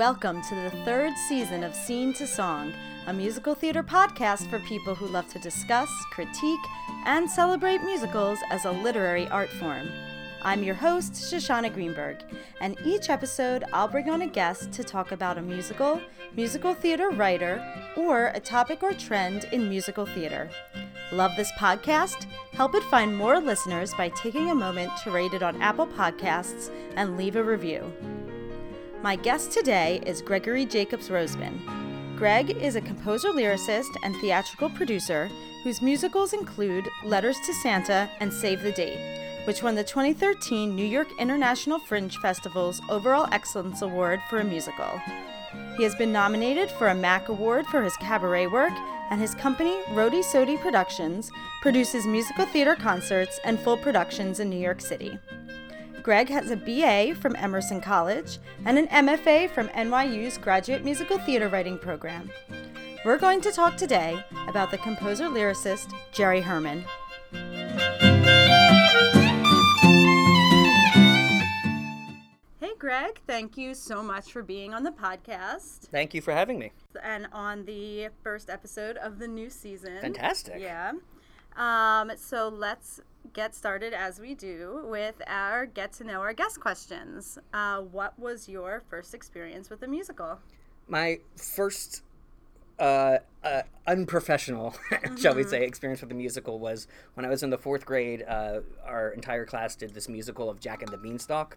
[0.00, 2.72] Welcome to the third season of Scene to Song,
[3.06, 6.58] a musical theater podcast for people who love to discuss, critique,
[7.04, 9.90] and celebrate musicals as a literary art form.
[10.40, 12.16] I'm your host, Shoshana Greenberg,
[12.62, 16.00] and each episode I'll bring on a guest to talk about a musical,
[16.34, 17.62] musical theater writer,
[17.94, 20.48] or a topic or trend in musical theater.
[21.12, 22.24] Love this podcast?
[22.52, 26.70] Help it find more listeners by taking a moment to rate it on Apple Podcasts
[26.96, 27.92] and leave a review.
[29.02, 31.58] My guest today is Gregory Jacobs Roseman.
[32.16, 35.30] Greg is a composer lyricist and theatrical producer
[35.64, 40.84] whose musicals include Letters to Santa and Save the Date which won the 2013 New
[40.84, 45.00] York International Fringe Festival's Overall Excellence Award for a musical.
[45.76, 48.72] He has been nominated for a MAC Award for his cabaret work,
[49.10, 54.60] and his company, Rhody Sodi Productions, produces musical theater concerts and full productions in New
[54.60, 55.18] York City.
[56.02, 61.48] Greg has a BA from Emerson College and an MFA from NYU's Graduate Musical Theater
[61.48, 62.30] Writing Program.
[63.04, 66.84] We're going to talk today about the composer lyricist Jerry Herman.
[72.60, 75.88] Hey, Greg, thank you so much for being on the podcast.
[75.90, 76.72] Thank you for having me.
[77.02, 79.98] And on the first episode of the new season.
[80.00, 80.60] Fantastic.
[80.60, 80.92] Yeah.
[81.56, 83.00] Um, so let's
[83.32, 87.38] get started as we do with our get to know our guest questions.
[87.52, 90.38] Uh, what was your first experience with a musical?
[90.88, 92.02] My first
[92.78, 95.16] uh, uh, unprofessional, mm-hmm.
[95.20, 95.50] shall we mm-hmm.
[95.50, 98.24] say, experience with a musical was when I was in the fourth grade.
[98.26, 101.56] Uh, our entire class did this musical of Jack and the Beanstalk.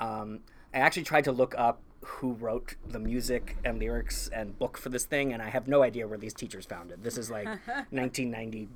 [0.00, 0.40] Um,
[0.72, 4.90] I actually tried to look up who wrote the music and lyrics and book for
[4.90, 7.02] this thing, and I have no idea where these teachers found it.
[7.02, 7.46] This is like
[7.90, 8.68] 1990.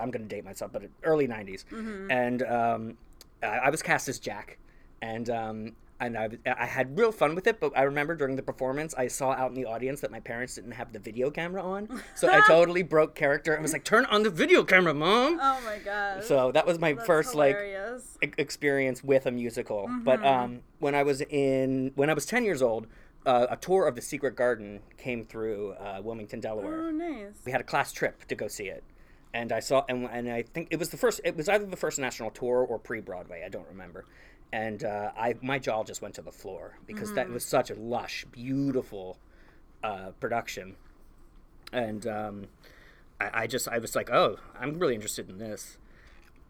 [0.00, 1.64] I'm going to date myself, but early 90s.
[1.66, 2.10] Mm-hmm.
[2.10, 2.96] And um,
[3.42, 4.58] I was cast as Jack,
[5.02, 7.60] and um, and I, I had real fun with it.
[7.60, 10.54] But I remember during the performance, I saw out in the audience that my parents
[10.54, 13.56] didn't have the video camera on, so I totally broke character.
[13.56, 16.24] I was like, "Turn on the video camera, mom!" Oh my god!
[16.24, 18.18] So that was my That's first hilarious.
[18.22, 19.86] like experience with a musical.
[19.88, 20.04] Mm-hmm.
[20.04, 22.86] But um, when I was in when I was ten years old.
[23.26, 26.88] Uh, a tour of the Secret Garden came through uh, Wilmington, Delaware.
[26.88, 27.32] Oh, nice!
[27.46, 28.84] We had a class trip to go see it,
[29.34, 31.20] and I saw and, and I think it was the first.
[31.24, 33.42] It was either the first national tour or pre Broadway.
[33.44, 34.06] I don't remember
[34.54, 37.16] and uh, I my jaw just went to the floor because mm-hmm.
[37.16, 39.18] that was such a lush, beautiful
[39.82, 40.76] uh, production,
[41.72, 42.46] and um,
[43.20, 45.76] I, I, just I was like, oh, I'm really interested in this.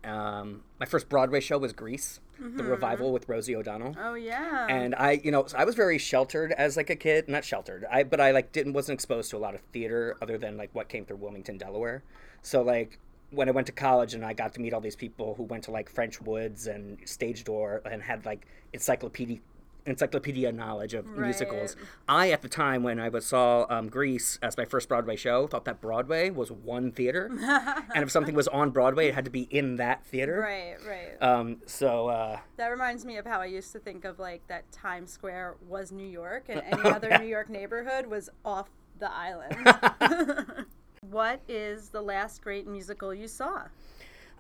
[0.05, 2.59] Um, my first Broadway show was Grease, mm-hmm.
[2.59, 3.97] the revival with Rosie O'Donnell.
[3.99, 4.67] Oh yeah.
[4.69, 7.87] And I, you know, I was very sheltered as like a kid, not sheltered.
[7.91, 10.69] I but I like didn't wasn't exposed to a lot of theater other than like
[10.75, 12.03] what came through Wilmington, Delaware.
[12.45, 13.01] So like
[13.31, 15.65] when I went to college and I got to meet all these people who went
[15.65, 19.41] to like French Woods and Stage Door and had like encyclopedia
[19.87, 21.27] encyclopedia knowledge of right.
[21.27, 21.77] musicals.
[22.09, 25.47] I, at the time when I was, saw um, Grease as my first Broadway show,
[25.47, 27.31] thought that Broadway was one theater,
[27.95, 30.41] and if something was on Broadway, it had to be in that theater.
[30.41, 31.23] Right, right.
[31.23, 34.71] Um, so uh, that reminds me of how I used to think of like that
[34.73, 40.67] Times Square was New York, and any other New York neighborhood was off the island.
[41.11, 43.65] What is the last great musical you saw?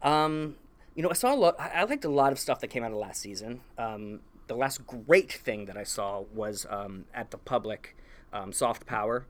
[0.02, 0.56] Um,
[0.94, 1.56] you know, I saw a lot.
[1.58, 3.60] I, liked a lot of stuff that came out of last season.
[3.78, 7.96] Um, the last great thing that I saw was um, at the public,
[8.32, 9.26] um, Soft Power,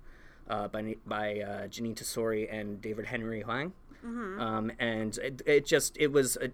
[0.49, 3.73] uh, by by uh, Jeanine Tesori and David Henry Hwang.
[4.05, 4.41] Mm-hmm.
[4.41, 6.51] Um, and it, it, just it was a,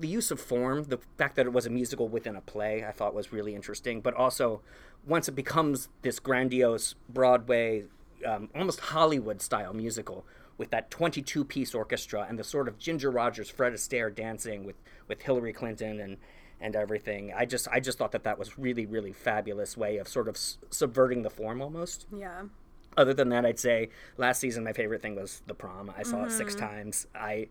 [0.00, 2.90] the use of form, the fact that it was a musical within a play, I
[2.90, 4.00] thought was really interesting.
[4.00, 4.62] But also,
[5.06, 7.84] once it becomes this grandiose Broadway
[8.26, 13.10] um, almost Hollywood style musical with that 22 piece orchestra and the sort of Ginger
[13.10, 16.16] Rogers, Fred Astaire dancing with, with Hillary Clinton and,
[16.60, 17.32] and everything.
[17.34, 20.34] I just I just thought that that was really really fabulous way of sort of
[20.34, 22.06] s- subverting the form almost.
[22.14, 22.42] Yeah.
[22.96, 25.92] Other than that, I'd say last season my favorite thing was the prom.
[25.96, 26.26] I saw mm-hmm.
[26.26, 26.66] it six mm-hmm.
[26.66, 27.06] times.
[27.14, 27.48] I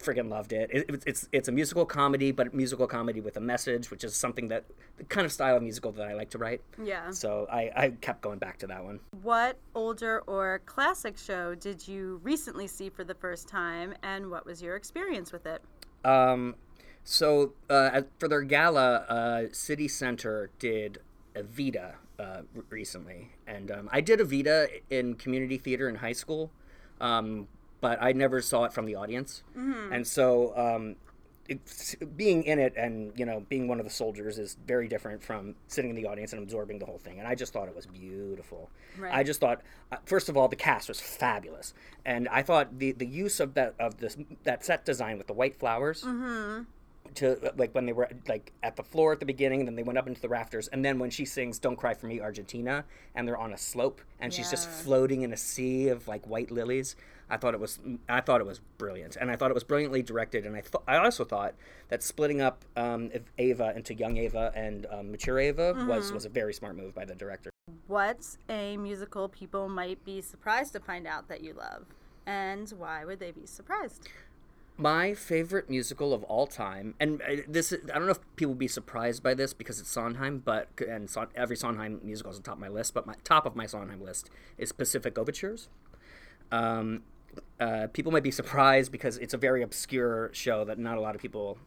[0.00, 0.70] friggin' loved it.
[0.72, 1.02] it.
[1.06, 4.64] It's it's a musical comedy, but musical comedy with a message, which is something that
[4.96, 6.62] the kind of style of musical that I like to write.
[6.82, 7.10] Yeah.
[7.10, 9.00] So I, I kept going back to that one.
[9.22, 14.46] What older or classic show did you recently see for the first time, and what
[14.46, 15.62] was your experience with it?
[16.04, 16.56] Um,
[17.04, 20.98] so uh, for their gala, uh, City Center did
[21.34, 26.50] Evita uh, recently, and um, I did Evita in community theater in high school.
[27.00, 27.48] Um,
[27.80, 29.92] but I never saw it from the audience, mm-hmm.
[29.92, 30.96] and so um,
[31.48, 35.22] it, being in it and you know being one of the soldiers is very different
[35.22, 37.18] from sitting in the audience and absorbing the whole thing.
[37.18, 38.70] And I just thought it was beautiful.
[38.98, 39.14] Right.
[39.14, 41.74] I just thought, uh, first of all, the cast was fabulous,
[42.04, 45.34] and I thought the the use of that of this that set design with the
[45.34, 46.02] white flowers.
[46.02, 46.62] Mm-hmm
[47.16, 49.82] to like when they were like at the floor at the beginning, and then they
[49.82, 52.84] went up into the rafters, and then when she sings "Don't Cry for Me, Argentina,"
[53.14, 56.50] and they're on a slope, and she's just floating in a sea of like white
[56.50, 56.96] lilies.
[57.28, 57.78] I thought it was
[58.08, 60.82] I thought it was brilliant, and I thought it was brilliantly directed, and I thought
[60.86, 61.54] I also thought
[61.88, 66.28] that splitting up um, Eva into young Eva and um, mature Eva was was a
[66.28, 67.50] very smart move by the director.
[67.86, 71.86] What's a musical people might be surprised to find out that you love?
[72.26, 74.08] And why would they be surprised?
[74.80, 78.54] My favorite musical of all time, and uh, this is, I don't know if people
[78.54, 82.42] will be surprised by this because it's Sondheim, but and every Sondheim musical is on
[82.42, 82.94] top of my list.
[82.94, 85.68] But my top of my Sondheim list is Pacific Overtures.
[86.50, 87.02] Um,
[87.60, 91.14] uh, people might be surprised because it's a very obscure show that not a lot
[91.14, 91.58] of people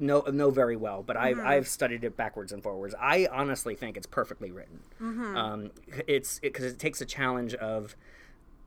[0.00, 1.04] know know very well.
[1.04, 2.94] But I've I've studied it backwards and forwards.
[3.00, 4.80] I honestly think it's perfectly written.
[5.36, 5.70] Um,
[6.08, 7.94] it's because it, takes a challenge of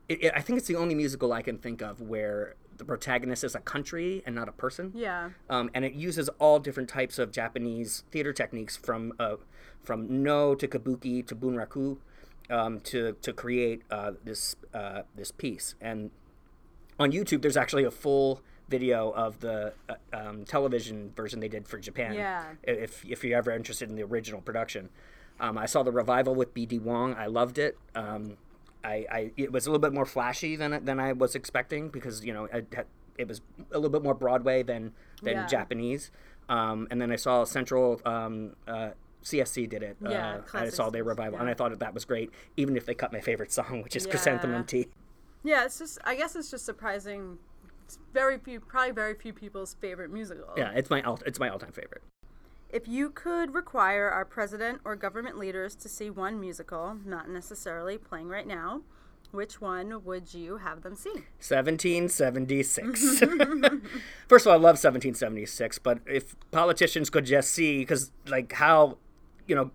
[0.08, 3.44] it, it, I think it's the only musical I can think of where the protagonist
[3.44, 4.92] is a country and not a person.
[4.94, 5.30] Yeah.
[5.48, 9.36] Um, and it uses all different types of Japanese theater techniques from uh,
[9.82, 11.98] from Noh to kabuki to bunraku
[12.50, 15.74] um, to to create uh, this uh, this piece.
[15.80, 16.10] And
[16.98, 21.68] on YouTube, there's actually a full video of the uh, um, television version they did
[21.68, 22.14] for Japan.
[22.14, 22.44] Yeah.
[22.62, 24.90] If if you're ever interested in the original production,
[25.40, 26.78] um, I saw the revival with B.D.
[26.78, 27.14] Wong.
[27.14, 27.78] I loved it.
[28.86, 32.24] I, I it was a little bit more flashy than than I was expecting because
[32.24, 32.86] you know it,
[33.18, 33.40] it was
[33.72, 34.92] a little bit more Broadway than
[35.22, 35.46] than Yeah.
[35.46, 36.10] Japanese.
[36.48, 38.90] Um, and then I saw Central um, uh,
[39.24, 39.96] CSC did it.
[40.00, 41.48] Yeah, uh, I saw their revival, and.
[41.48, 44.06] I thought that, that was great, even if they cut my favorite song, which is
[44.06, 44.86] Chrysanthemum Tea.
[45.42, 47.38] Yeah, it's just I guess it's just surprising.
[47.84, 50.46] It's very few, probably very few people's favorite musical.
[50.56, 52.02] Yeah, it's my all it's my all time favorite.
[52.70, 57.96] If you could require our president or government leaders to see one musical, not necessarily
[57.96, 58.82] playing right now,
[59.30, 61.10] which one would you have them see?
[61.38, 63.20] 1776.
[64.28, 68.98] First of all, I love 1776, but if politicians could just see, because like how,
[69.46, 69.70] you know,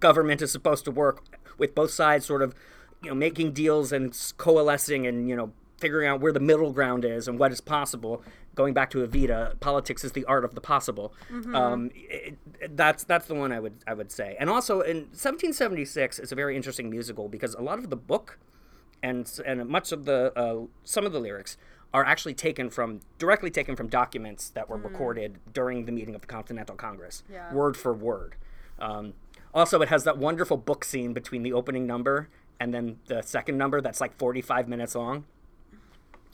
[0.00, 2.54] government is supposed to work with both sides sort of,
[3.02, 5.52] you know, making deals and coalescing and, you know,
[5.84, 8.22] figuring out where the middle ground is and what is possible.
[8.54, 11.12] Going back to Evita, politics is the art of the possible.
[11.54, 14.36] Um, it, it- that's that's the one I would I would say.
[14.40, 18.38] And also in 1776 is a very interesting musical because a lot of the book
[19.02, 21.58] and and much of the uh, some of the lyrics
[21.92, 26.22] are actually taken from directly taken from documents that were recorded during the meeting of
[26.22, 27.52] the Continental Congress, Yeah.
[27.52, 28.34] word for word.
[28.80, 29.12] Um,
[29.52, 32.28] also, it has that wonderful book scene between the opening number
[32.58, 35.26] and then the second number that's like 45 minutes long.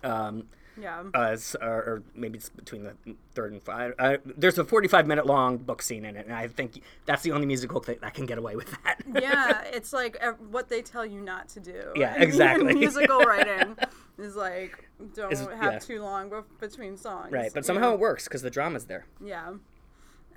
[0.02, 0.44] Um,
[0.76, 1.04] Yeah.
[1.12, 2.94] uh, or, or maybe it's between the
[3.34, 3.94] third and five.
[3.98, 7.32] Uh, there's a 45 minute long book scene in it, and I think that's the
[7.32, 9.02] only musical that, that can get away with that.
[9.20, 10.16] yeah, it's like
[10.50, 11.92] what they tell you not to do.
[11.96, 12.74] Yeah, exactly.
[12.74, 13.76] musical writing
[14.18, 15.78] is like don't have yeah.
[15.78, 17.32] too long between songs.
[17.32, 17.94] right, but somehow know?
[17.94, 19.06] it works because the drama's there.
[19.24, 19.54] Yeah.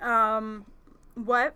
[0.00, 0.66] Um,
[1.14, 1.54] what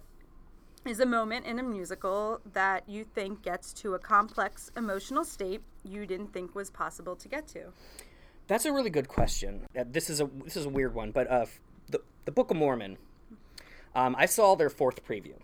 [0.86, 5.62] is a moment in a musical that you think gets to a complex emotional state
[5.84, 7.72] you didn't think was possible to get to?
[8.46, 9.66] That's a really good question.
[9.78, 11.46] Uh, this is a this is a weird one, but uh,
[11.88, 12.96] the the Book of Mormon.
[13.94, 15.34] Um, I saw their fourth preview,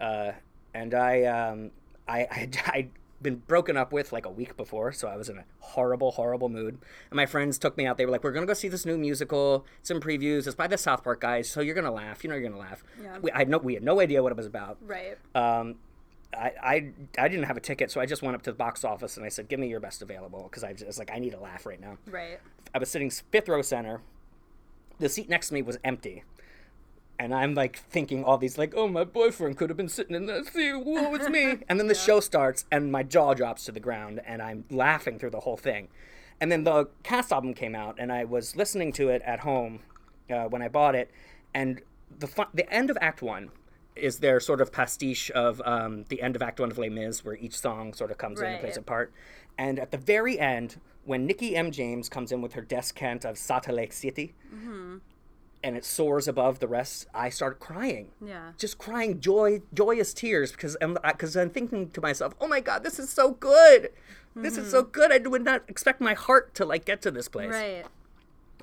[0.00, 0.32] uh,
[0.74, 1.70] and I um,
[2.08, 2.90] I I I'd
[3.22, 6.48] been broken up with like a week before, so I was in a horrible horrible
[6.48, 6.78] mood.
[7.10, 7.96] And my friends took me out.
[7.98, 9.66] They were like, "We're gonna go see this new musical.
[9.82, 10.46] Some previews.
[10.46, 12.24] It's by the South Park guys, so you're gonna laugh.
[12.24, 13.18] You know you're gonna laugh." Yeah.
[13.20, 14.78] We, I had no we had no idea what it was about.
[14.82, 15.16] Right.
[15.34, 15.76] Um,
[16.34, 18.84] I, I, I didn't have a ticket, so I just went up to the box
[18.84, 21.34] office and I said, "Give me your best available," because I was like, I need
[21.34, 21.98] a laugh right now.
[22.06, 22.40] Right.
[22.74, 24.00] I was sitting fifth row center.
[24.98, 26.24] The seat next to me was empty.
[27.18, 30.26] And I'm like thinking all these like, oh my boyfriend could have been sitting in
[30.26, 30.72] that seat.
[30.74, 31.58] Woe it's me.
[31.68, 35.18] And then the show starts and my jaw drops to the ground and I'm laughing
[35.18, 35.88] through the whole thing.
[36.40, 39.80] And then the cast album came out and I was listening to it at home
[40.28, 41.10] uh, when I bought it.
[41.54, 41.80] And
[42.18, 43.50] the fu- the end of Act One
[43.94, 47.24] is their sort of pastiche of um, the end of Act One of Les Mis,
[47.24, 49.12] where each song sort of comes in and plays a part.
[49.58, 51.70] And at the very end, when Nikki M.
[51.70, 54.32] James comes in with her descant of Sal Tlay Ka Siti,
[55.62, 58.08] and it soars above the rest, I start crying.
[58.24, 58.52] Yeah.
[58.58, 62.82] Just crying joy, joyous tears because I'm because I'm thinking to myself, "Oh my God,
[62.82, 63.90] this is so good!
[64.34, 65.12] This is so good!
[65.12, 67.84] I would not expect my heart to like get to this place." Right.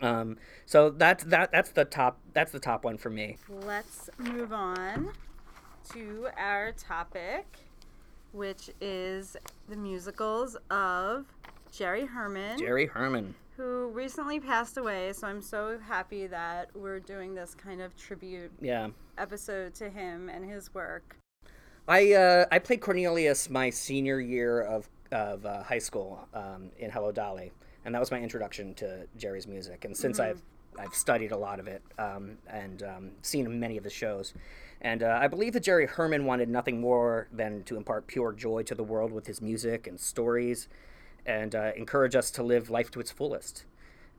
[0.02, 3.38] Um, so that's that that's the top that's the top one for me.
[3.50, 5.12] Let's move on
[5.94, 7.46] to our topic,
[8.32, 9.36] which is
[9.68, 11.26] the musicals of
[11.72, 13.36] Jerry Herman, Jerry Herman.
[13.60, 15.12] Who recently passed away.
[15.12, 18.88] So I'm so happy that we're doing this kind of tribute Yeah.
[19.18, 21.18] episode to him and his work.
[21.86, 26.90] I uh, I played Cornelius my senior year of of uh, high school um, in
[26.90, 27.52] Hello Dolly,
[27.84, 29.84] and that was my introduction to Jerry's music.
[29.84, 30.42] And since I've
[30.78, 34.34] I've studied a lot of it um, and um, seen many of the shows.
[34.80, 38.64] And uh, I believe that Jerry Herman wanted nothing more than to impart pure joy
[38.64, 40.70] to the world with his music and stories
[41.30, 43.64] and uh, encourage us to live life to its fullest.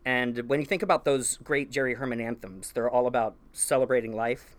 [0.05, 4.57] And when you think about those great Jerry Herman anthems, they're all about celebrating life.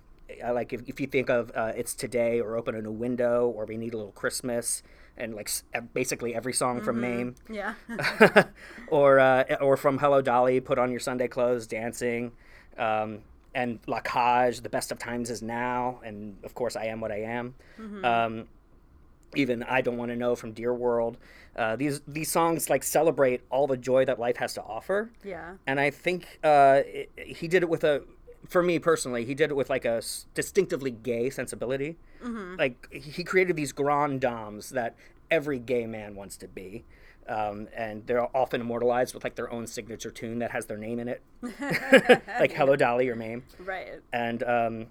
[0.48, 3.65] Like if, if you think of uh, It's Today or Open a New Window or
[3.65, 4.84] We Need a Little Christmas
[5.17, 7.74] and like s- basically every song from Mame Yeah.
[8.88, 12.31] or uh, or from Hello Dolly, put on your Sunday clothes, dancing,
[12.77, 13.20] um,
[13.53, 17.12] and La Cage, the best of times is now, and of course I am what
[17.12, 17.55] I am.
[18.05, 18.48] Um,
[19.35, 21.17] even I don't want to know from Dear World.
[21.55, 25.11] Uh, these these songs like celebrate all the joy that life has to offer.
[25.23, 25.55] yeah.
[25.67, 28.03] And I think uh, it, he did it with a,
[28.47, 31.97] for me personally, he did it with like a s- distinctively gay sensibility.
[32.57, 34.95] Like he created these grand dames that
[35.29, 36.83] every gay man wants to be.
[37.27, 41.00] Um, and they're often immortalized with like their own signature tune that has their name
[41.00, 41.21] in it,
[42.39, 43.43] like Hello Dolly or Mame.
[43.59, 44.01] Right.
[44.11, 44.88] And um,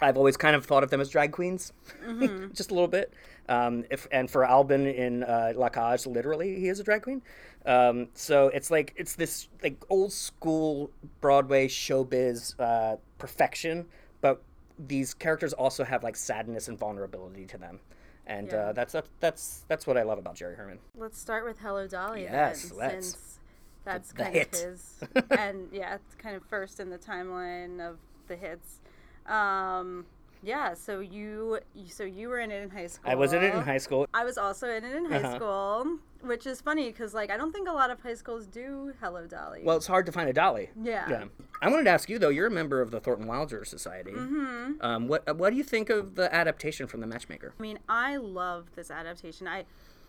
[0.00, 1.72] I've always kind of thought of them as drag queens,
[2.52, 3.12] just a little bit.
[3.48, 7.22] Um, if and for Albin in uh, La Cage, literally, he is a drag queen.
[7.66, 10.90] Um, so it's like it's this like old school
[11.20, 13.86] Broadway showbiz uh, perfection,
[14.20, 14.42] but
[14.78, 17.80] these characters also have like sadness and vulnerability to them,
[18.26, 18.56] and Yeah.
[18.58, 20.78] uh, that's, that's that's that's what I love about Jerry Herman.
[20.96, 22.22] Let's start with Hello Dolly.
[22.22, 23.06] Yes, then, let's.
[23.06, 23.38] Since
[23.84, 24.52] that's the kind hit.
[24.54, 25.00] of his,
[25.38, 27.96] and yeah, it's kind of first in the timeline of
[28.28, 28.80] the hits.
[29.28, 30.06] Um,
[30.42, 30.74] yeah.
[30.74, 31.58] So you,
[31.88, 33.10] so you were in it in high school.
[33.10, 34.06] I was in it in high school.
[34.14, 35.36] I was also in it in high Uh-huh.
[35.36, 38.92] school, which is funny because like I don't think a lot of high schools do
[39.00, 39.62] Hello Dolly.
[39.64, 40.70] Well, it's hard to find a dolly.
[40.80, 41.08] Yeah.
[41.10, 41.24] Yeah.
[41.60, 42.28] I wanted to ask you though.
[42.28, 44.12] You're a member of the Thornton Wilder Society.
[44.12, 44.72] Mm-hmm.
[44.80, 47.52] Um, what what do you think of the adaptation from The Matchmaker?
[47.58, 49.48] I mean, I love this adaptation.
[49.48, 49.64] I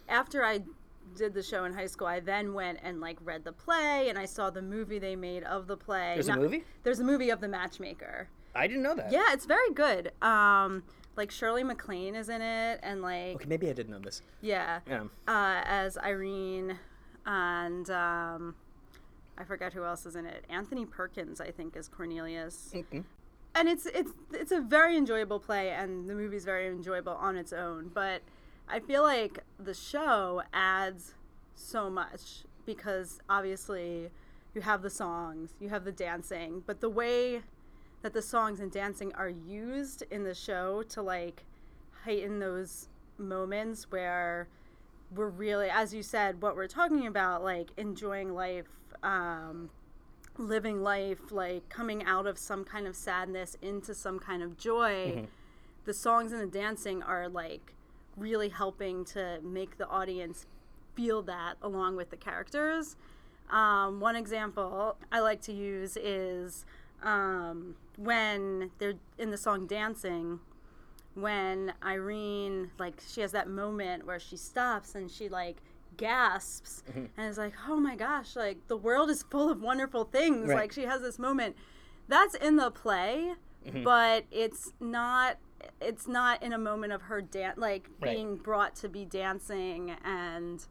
[0.07, 0.59] after I
[1.15, 4.17] did the show in high school, I then went and like read the play and
[4.19, 6.11] I saw the movie they made of the play.
[6.13, 6.63] There's a movie?
[6.83, 8.27] There's a movie of the matchmaker.
[8.55, 9.11] I didn't know that.
[9.11, 10.11] Yeah, it's very good.
[10.21, 10.83] Um
[11.15, 14.21] like Shirley MacLaine is in it and like Okay, maybe I didn't know this.
[14.41, 14.79] yeah.
[14.87, 15.03] Yeah.
[15.27, 16.77] Uh as Irene
[17.25, 18.55] and um
[19.37, 20.43] I forget who else is in it.
[20.49, 22.71] Anthony Perkins, I think, is Cornelius.
[22.73, 23.03] Mhm.
[23.55, 27.51] and it's it's it's a very enjoyable play and the movie's very enjoyable on its
[27.51, 28.21] own but
[28.67, 31.15] i feel like the show adds
[31.55, 34.11] so much because obviously
[34.53, 37.41] you have the songs you have the dancing but the way
[38.01, 41.43] that the songs and dancing are used in the show to like
[42.03, 42.87] heighten those
[43.17, 44.47] moments where
[45.13, 48.67] we're really as you said what we're talking about like enjoying life
[49.03, 49.69] um,
[50.39, 55.27] living life, like coming out of some kind of sadness into some kind of joy,
[55.85, 57.73] the songs and the dancing are like
[58.17, 60.45] really helping to make the audience
[60.95, 62.95] feel that along with the characters.
[63.49, 66.65] Um, one example I like to use is
[67.03, 70.39] um, when they're in the song Dancing,
[71.15, 75.57] when Irene, like, she has that moment where she stops and she, like,
[75.97, 80.47] gasps and is like, oh my gosh, like, the world is full of wonderful things.
[80.47, 80.55] Right.
[80.57, 81.55] Like, she has this moment.
[82.07, 83.33] That's in the play,
[83.83, 85.37] but it's not.
[85.81, 88.15] It's not in a moment of her dan- like Right.
[88.15, 90.65] being brought to be dancing and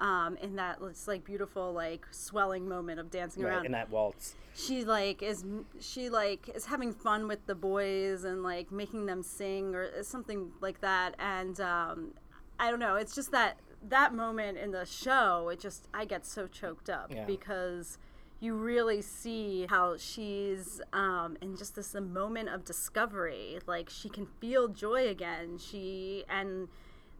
[0.00, 3.90] um, in that it's like beautiful like swelling moment of dancing Right, around in that
[3.90, 4.34] waltz.
[4.54, 5.44] she like is
[5.80, 10.50] she like is having fun with the boys and like making them sing or something
[10.60, 12.12] like that and um
[12.58, 13.58] i don't know it's just that
[13.88, 17.24] that moment in the show it just i get so choked up Yeah.
[17.24, 17.98] because
[18.40, 24.08] you really see how she's um, in just this a moment of discovery like she
[24.08, 26.68] can feel joy again she and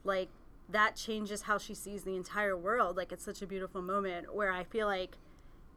[0.02, 0.28] like
[0.68, 2.97] that changes how she sees the entire world.
[2.97, 5.18] Like it's such a beautiful moment where i feel like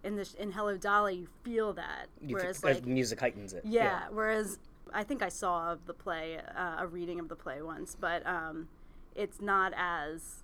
[0.03, 2.07] in the in hello dolly you feel that.
[2.21, 3.63] You whereas like music heightens it.
[3.65, 4.59] yeah, whereas
[4.93, 8.25] i think i saw of the play uh, a reading of the play once but
[8.25, 8.69] um
[9.15, 10.43] it's not as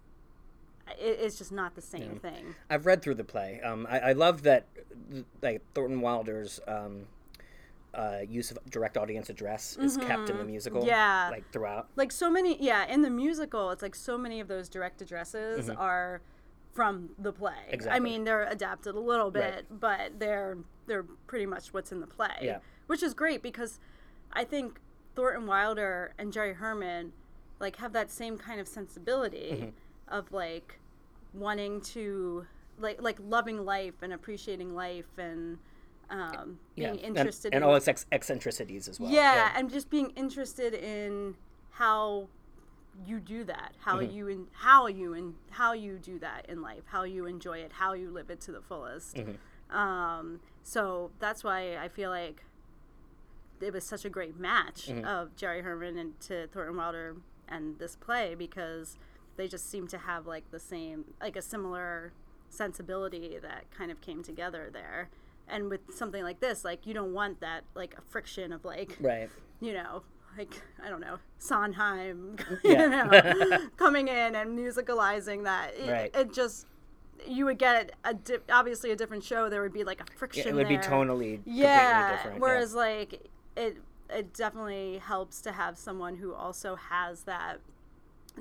[1.00, 2.56] it, it's just not the same thing.
[2.70, 3.62] I've read through the play.
[3.62, 4.66] Um, I, I love that,
[5.42, 7.06] like Thornton Wilder's um,
[7.94, 10.80] uh, use of direct audience address is kept in the musical.
[10.82, 10.90] Mm-hmm.
[10.90, 11.28] Yeah.
[11.32, 11.90] like throughout.
[11.96, 15.70] like so many yeah in the musical it's like so many of those direct addresses
[15.70, 16.22] are
[16.72, 17.96] from the play Exactly.
[17.96, 19.80] i mean they're adapted a little bit Right.
[19.80, 20.58] but they're
[20.88, 22.58] they're pretty much what's in the play Yeah.
[22.88, 23.80] which is great because
[24.34, 24.80] i think
[25.16, 27.14] thornton wilder and jerry herman
[27.60, 29.70] like have that same kind of sensibility Mm-hmm.
[30.18, 30.80] of like
[31.34, 32.46] wanting to
[32.80, 35.60] like like loving life and appreciating life and
[36.10, 37.06] um, being yeah.
[37.06, 39.12] And- interested and, in all its ex- eccentricities as well.
[39.12, 41.36] yeah, and just being interested in
[41.72, 42.28] how
[43.08, 44.16] you do that, how Mm-hmm.
[44.16, 47.72] you in, how you and how you do that in life, how you enjoy it,
[47.74, 49.16] how you live it to the fullest.
[49.16, 49.76] Mm-hmm.
[49.76, 52.44] Um, so that's why I feel like
[53.60, 57.16] it was such a great match of Jerry Herman and to Thornton Wilder
[57.48, 58.98] and this play because
[59.38, 62.12] they just seem to have like the same, like a similar
[62.50, 65.10] sensibility that kind of came together there.
[65.48, 68.98] And with something like this, like you don't want that like a friction of like
[69.00, 69.30] Right.
[69.60, 70.04] you know,
[70.38, 73.24] like I don't know, Sondheim, Yeah.
[73.34, 75.74] you know, coming in and musicalizing that.
[75.76, 76.16] It, Right.
[76.16, 76.68] it just
[77.28, 79.48] you would get a di- obviously a different show.
[79.50, 80.48] There would be like a friction.
[80.48, 82.00] It would be tonally yeah.
[82.00, 82.42] completely different.
[82.42, 83.78] Whereas like it
[84.10, 87.60] it definitely helps to have someone who also has that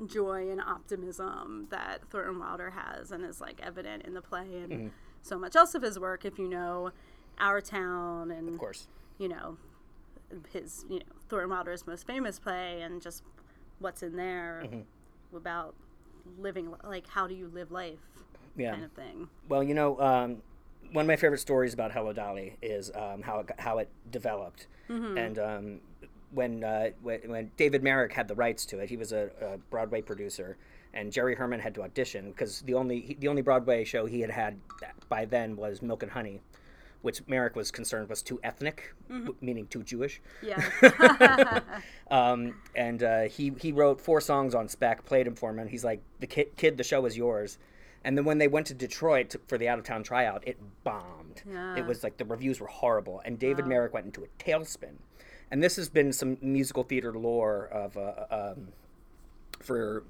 [0.06, 4.72] joy and optimism that Thornton Wilder has and is like evident in the play and
[4.72, 4.88] Mm-hmm.
[5.22, 6.24] So much else of his work.
[6.24, 6.90] If you know
[7.38, 8.88] Our Town and of course.
[9.18, 9.56] you know,
[10.52, 13.22] his, you know, Thornton Wilder's most famous play and just
[13.78, 15.36] what's in there Mm-hmm.
[15.36, 15.74] about
[16.38, 17.98] living, like, how do you live life
[18.56, 18.72] Yeah.
[18.72, 19.28] kind of thing.
[19.48, 20.42] Well, you know, um,
[20.92, 24.66] one of my favorite stories about Hello Dolly is um, how it, how it developed,
[24.88, 25.80] and um,
[26.32, 29.58] when, uh, when when David Merrick had the rights to it, he was a, a
[29.70, 30.56] Broadway producer,
[30.94, 34.30] and Jerry Herman had to audition because the only the only Broadway show he had
[34.30, 34.58] had
[35.08, 36.40] by then was Milk and Honey,
[37.02, 40.20] which Merrick was concerned was too ethnic, w- meaning too Jewish.
[40.42, 41.60] Yeah.
[42.10, 45.70] Um, and uh, he he wrote four songs on spec, played them for him, and
[45.70, 47.56] he's like, "The kid, kid, the show is yours."
[48.04, 50.58] And then when they went to Detroit to, for the out of town tryout, it
[50.84, 51.42] bombed.
[51.48, 51.76] Yeah.
[51.76, 54.96] It was like the reviews were horrible, and David Merrick went into a tailspin.
[55.50, 58.68] And this has been some musical theater lore of uh, um,
[59.60, 60.02] for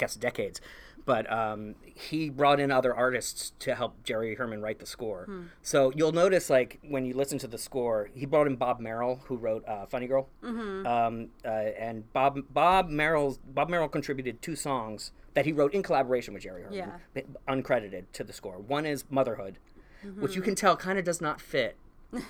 [0.00, 0.60] guess decades.
[1.06, 5.26] But um, he brought in other artists to help Jerry Herman write the score.
[5.62, 9.16] So you'll notice, like when you listen to the score, he brought in Bob Merrill,
[9.24, 14.54] who wrote uh, "Funny Girl," um, uh, and Bob Bob Merrill's Bob Merrill contributed two
[14.56, 16.76] songs that he wrote in collaboration with Jerry Herman,
[17.14, 17.22] Yeah.
[17.48, 18.58] uncredited to the score.
[18.58, 19.58] One is "Motherhood,"
[20.18, 21.76] which you can tell kind of does not fit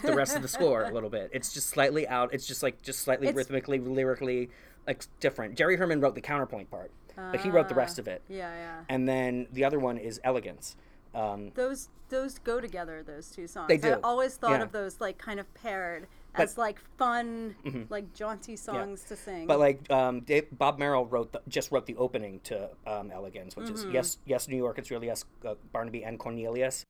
[0.04, 1.30] the rest of the score a little bit.
[1.34, 2.32] It's just slightly out.
[2.32, 4.50] It's just like just slightly It's- rhythmically, lyrically,
[4.86, 5.56] like different.
[5.56, 8.22] Jerry Herman wrote the counterpoint part, but he wrote the rest of it.
[8.28, 8.80] yeah, yeah.
[8.88, 10.76] And then the other one is Elegance.
[11.14, 13.02] Um, Those those go together.
[13.04, 13.68] Those two songs.
[13.68, 14.00] They I do.
[14.02, 14.62] always thought Yeah.
[14.62, 17.54] of those like kind of paired as like fun,
[17.90, 19.38] like jaunty songs to sing.
[19.38, 19.46] Mm-hmm.
[19.46, 23.56] but like um, Dave, Bob Merrill wrote the, just wrote the opening to um, Elegance,
[23.56, 23.88] which Mm-hmm.
[23.88, 24.78] is yes, yes, New York.
[24.78, 26.84] It's really yes, uh, Barnaby and Cornelius.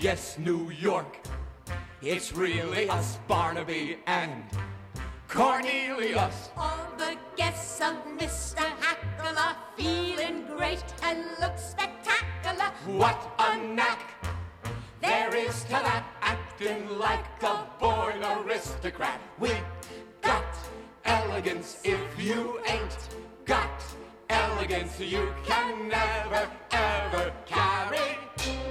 [0.00, 1.18] Yes, New York.
[2.02, 4.44] It's really us, Barnaby and
[5.28, 6.50] Cornelius.
[6.56, 8.64] All the guests of Mr.
[8.80, 12.72] Hackle are feeling great and look spectacular.
[12.86, 14.00] What a knack
[15.02, 19.20] there is to that acting like a born aristocrat.
[19.38, 19.50] We
[20.22, 20.46] got
[21.04, 22.98] elegance if you ain't
[23.44, 23.84] got
[24.30, 24.98] elegance.
[24.98, 28.16] You can never, ever carry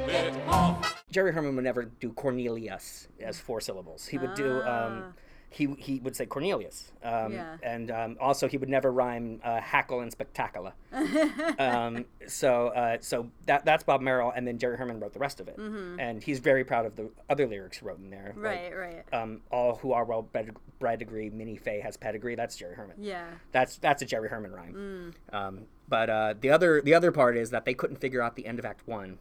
[0.07, 1.03] it off.
[1.11, 4.07] Jerry Herman would never do Cornelius as four syllables.
[4.07, 4.63] He would do.
[4.63, 5.13] Um,
[5.57, 7.57] he, he would say Cornelius, um, Yeah.
[7.63, 10.73] and um, also he would never rhyme uh, hackle and spectacular.
[11.59, 15.39] um, so uh, so that that's Bob Merrill, and then Jerry Herman wrote the rest
[15.39, 18.33] of it, and he's very proud of the other lyrics wrote in there.
[18.35, 18.43] like,
[18.73, 19.13] right, right.
[19.13, 22.35] um, all who are well bred, bred degree, Minnie Fay has pedigree.
[22.35, 22.97] That's Jerry Herman.
[22.99, 23.25] yeah.
[23.51, 25.13] That's that's a Jerry Herman rhyme.
[25.33, 28.45] Um, but uh, the other the other part is that they couldn't figure out the
[28.45, 29.17] end of Act One.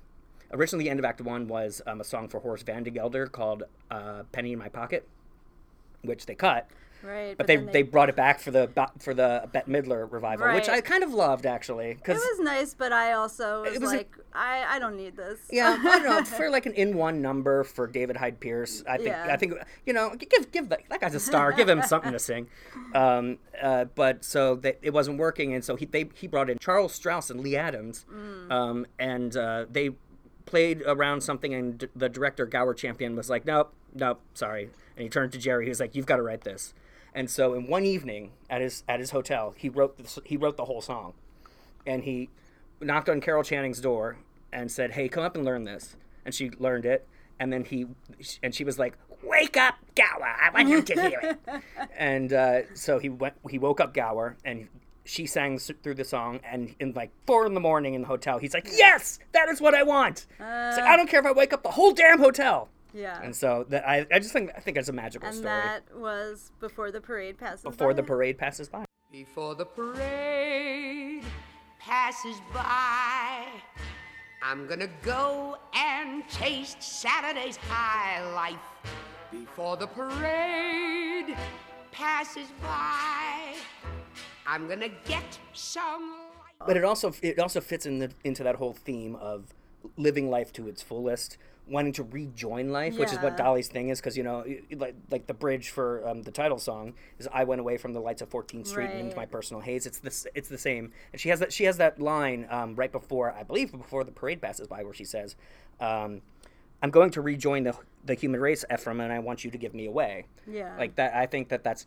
[0.52, 4.22] Originally, the end of Act One was um, a song for Horace Vandergelder called uh,
[4.32, 5.08] "Penny in My Pocket,"
[6.02, 6.68] which they cut.
[7.02, 7.36] Right.
[7.36, 10.68] But, they, then they brought it back for the for the Bette Midler revival, which
[10.68, 11.94] I kind of loved actually.
[12.02, 15.16] Cause It was nice, but I also was, It was like, I I don't need
[15.16, 15.38] this.
[15.52, 18.82] yeah, I don't know for like an in one number for David Hyde Pierce.
[18.88, 19.28] I think Yeah.
[19.30, 19.54] I think
[19.84, 21.52] you know give give that, that guy's a star.
[21.52, 22.48] give him something to sing.
[22.94, 26.58] Um, uh, but so that it wasn't working, and so he they he brought in
[26.58, 28.06] Charles Strouse and Lee Adams,
[28.50, 29.90] um, and uh, they
[30.46, 35.02] played around something, and d- the director Gower Champion was like, nope, nope, sorry, and
[35.02, 35.64] he turned to Jerry.
[35.64, 36.74] He was like, you've got to write this.
[37.14, 40.56] And so in one evening at his at his hotel, he wrote this, he wrote
[40.56, 41.14] the whole song
[41.86, 42.28] and he
[42.80, 44.18] knocked on Carol Channing's door
[44.52, 47.06] and said, "Hey, come up and learn this." And she learned it,
[47.38, 47.86] and then he
[48.42, 50.36] and she was like, "Wake up, Gower!
[50.42, 51.62] I want you to hear it."
[51.96, 53.34] and uh, so he went.
[53.48, 54.68] He woke up Gower, and
[55.04, 56.40] she sang through the song.
[56.44, 59.60] And in like four in the morning in the hotel, he's like, "Yes, that is
[59.60, 62.68] what I want." like I don't care if I wake up the whole damn hotel.
[62.96, 63.20] Yeah.
[63.22, 65.52] And so that I, I just think I think it's a magical and story.
[65.52, 68.84] that was before the parade passes by Before the parade passes by.
[69.12, 71.22] Before the parade
[71.78, 73.44] passes by,
[74.42, 78.56] I'm gonna go and taste Saturday's high life.
[79.30, 81.36] Before the parade
[81.92, 83.56] passes by,
[84.46, 86.14] I'm gonna get some.
[86.66, 89.54] but it also it also fits in the into that whole theme of
[89.96, 91.36] living life to its fullest,
[91.68, 94.44] wanting to rejoin life, which is what Dolly's thing is, because you know,
[94.76, 98.00] like like the bridge for um, the title song is "I went away from the
[98.00, 101.20] lights of 14th Street and into my personal haze." It's this, it's the same, and
[101.20, 104.40] she has that she has that line um, right before I believe before the parade
[104.40, 105.36] passes by, where she says.
[105.80, 106.22] Um,
[106.82, 107.74] I'm going to rejoin the
[108.04, 110.26] the human race, Ephraim, and I want you to give me away.
[110.46, 110.76] Yeah.
[110.78, 111.86] Like that, I think that that's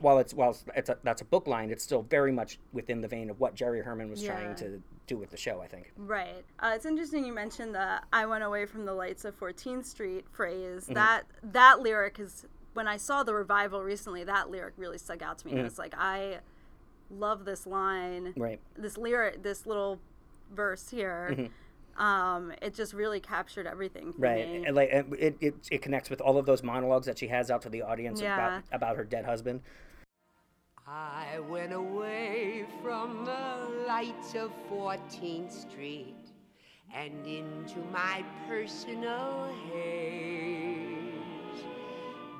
[0.00, 3.08] while it's while it's a, that's a book line, it's still very much within the
[3.08, 4.32] vein of what Jerry Herman was Yeah.
[4.32, 5.60] trying to do with the show.
[5.60, 5.92] I think.
[5.96, 6.44] Right.
[6.60, 10.24] Uh, it's interesting you mentioned the "I went away from the lights of 14th Street"
[10.30, 10.84] phrase.
[10.84, 10.94] Mm-hmm.
[10.94, 14.24] That that lyric is when I saw the revival recently.
[14.24, 15.52] That lyric really stuck out to me.
[15.52, 15.60] Mm-hmm.
[15.60, 16.38] I was like, I
[17.10, 18.34] love this line.
[18.36, 18.60] Right.
[18.76, 19.98] This lyric, this little
[20.54, 21.48] verse here.
[21.96, 24.22] Um, it just really captured everything for Mm-hmm.
[24.22, 24.64] Right, me.
[24.66, 27.62] and like it, it, it connects with all of those monologues that she has out
[27.62, 28.34] to the audience Yeah.
[28.34, 29.62] about about her dead husband.
[30.90, 36.32] I went away from the lights of 14th Street
[36.94, 41.12] and into my personal haze.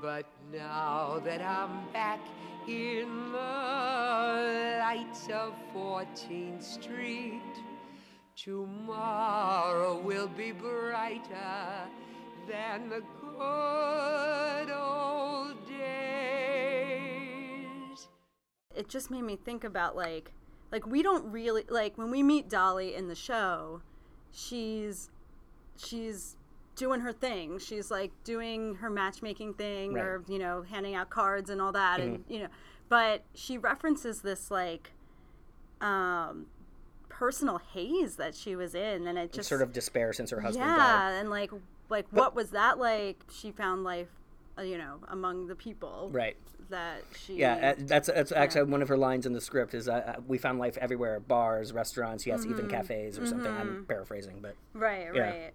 [0.01, 2.21] But now that I'm back
[2.67, 7.43] in the lights of 14th Street,
[8.35, 11.87] tomorrow will be brighter
[12.49, 15.18] than the good old
[18.79, 20.33] it just made me think about like
[20.73, 23.83] like we don't really like when we meet Dolly in the show,
[24.33, 25.11] she's
[25.77, 26.37] she's
[26.77, 27.59] doing her thing.
[27.59, 30.05] She's like doing her matchmaking thing Right.
[30.05, 32.49] or you know handing out cards and all that and you know
[32.89, 34.93] but she references this like
[35.81, 36.47] um
[37.09, 40.67] personal haze that she was in and it just sort of despair since her husband
[40.71, 41.13] yeah died.
[41.21, 41.51] and like
[41.89, 44.09] like what was that like she found life
[44.59, 46.37] uh, you know among the people Right.
[46.71, 49.93] That she Yeah, that's that's actually one of her lines in the script is uh,
[50.17, 52.51] uh, we found life everywhere, bars, restaurants, yes, Mm-hmm.
[52.53, 53.51] even cafes or something.
[53.53, 55.21] I'm paraphrasing, but Right, Yeah.
[55.21, 55.53] right.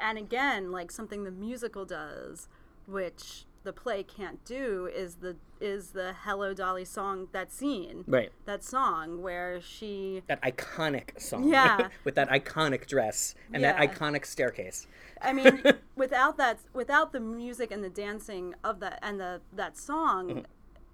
[0.00, 2.48] And again, like something the musical does,
[2.86, 8.04] which the play can't do, is the is the Hello Dolly song that scene.
[8.06, 8.30] right.
[8.44, 11.88] That song where she That iconic song, Yeah.
[12.04, 14.86] with that iconic dress and that iconic staircase.
[15.22, 15.62] I mean,
[15.96, 20.40] without that without the music and the dancing of that and the that song, Mm-hmm.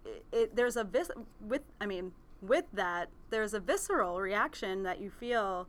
[0.04, 1.10] It, it there's a vis
[1.40, 5.66] with I mean, with that, there's a visceral reaction that you feel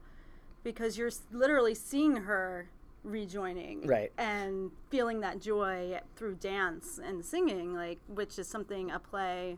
[0.64, 2.70] because you're literally seeing her
[3.04, 4.12] rejoining Right.
[4.18, 9.58] and feeling that joy through dance and singing like which is something a play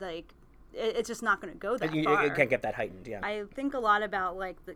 [0.00, 0.32] like
[0.72, 3.06] it, it's just not going to go that You, far you can't get that heightened,
[3.06, 3.20] yeah.
[3.22, 4.74] I think a lot about like the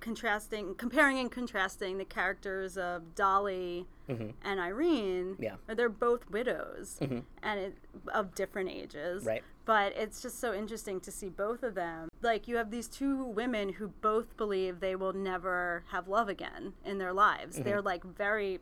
[0.00, 5.32] contrasting, comparing and contrasting the characters of Dolly and Irene.
[5.34, 5.42] Mm-hmm.
[5.42, 5.52] Yeah.
[5.52, 5.74] Mm-hmm.
[5.74, 7.74] they're both widows and it,
[8.12, 9.24] of different ages.
[9.24, 9.42] Right.
[9.64, 12.08] But it's just so interesting to see both of them.
[12.22, 16.74] Like you have these two women who both believe they will never have love again
[16.84, 17.56] in their lives.
[17.56, 17.64] Mm-hmm.
[17.64, 18.60] They're like very,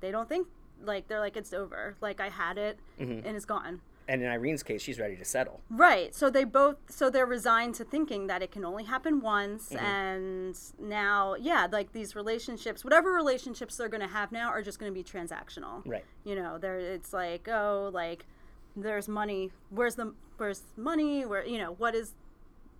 [0.00, 0.48] they don't think
[0.84, 1.94] like they're like it's over.
[2.00, 3.26] Like I had it Mm-hmm.
[3.26, 3.80] and it's gone.
[4.08, 5.60] And in Irene's case, she's ready to settle.
[5.70, 6.14] Right.
[6.14, 9.84] So they both so they're resigned to thinking that it can only happen once Mm-hmm.
[9.84, 14.78] and now yeah, like these relationships, whatever relationships they're going to have now are just
[14.78, 15.82] going to be transactional.
[15.84, 16.04] Right.
[16.24, 18.26] You know, there it's like, oh, like
[18.76, 19.50] there's money.
[19.70, 21.24] Where's the where's money?
[21.24, 22.14] Where, you know, what is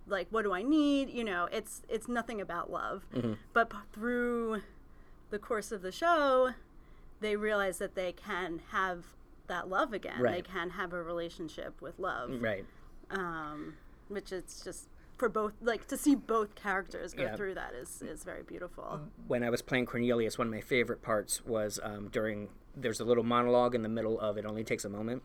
[0.07, 1.09] like what do I need?
[1.09, 3.05] You know, it's it's nothing about love.
[3.15, 3.33] Mm-hmm.
[3.53, 4.61] But p- through
[5.29, 6.51] the course of the show,
[7.21, 9.05] they realize that they can have
[9.47, 10.21] that love again.
[10.21, 12.65] They can have a relationship with love Right.
[13.11, 13.75] um,
[14.07, 17.35] which it's just for both like to see both characters go Yeah.
[17.35, 19.01] through that is is very beautiful.
[19.27, 23.05] when I was playing Cornelius, one of my favorite parts was um, during there's a
[23.05, 25.21] little monologue in the middle of "It Only Takes a Moment."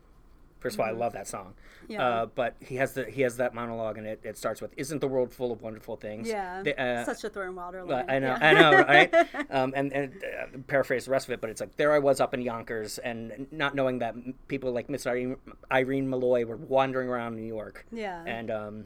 [0.59, 1.53] First of all, I love that song.
[1.83, 1.93] Mm-hmm.
[1.93, 2.07] Yeah.
[2.07, 4.99] Uh, but he has the he has that monologue, and it, it starts with "Isn't
[4.99, 8.05] the world full of wonderful things?" Yeah, The, uh, such a Thorn Wilder line.
[8.09, 8.49] I know, Yeah.
[8.49, 9.13] I know, right?
[9.49, 12.19] um, and and uh, paraphrase the rest of it, but it's like there I was
[12.19, 14.15] up in Yonkers, and not knowing that
[14.47, 15.37] people like Miss Irene,
[15.71, 17.85] Irene Molloy were wandering around New York.
[17.91, 18.23] Yeah.
[18.25, 18.85] And um,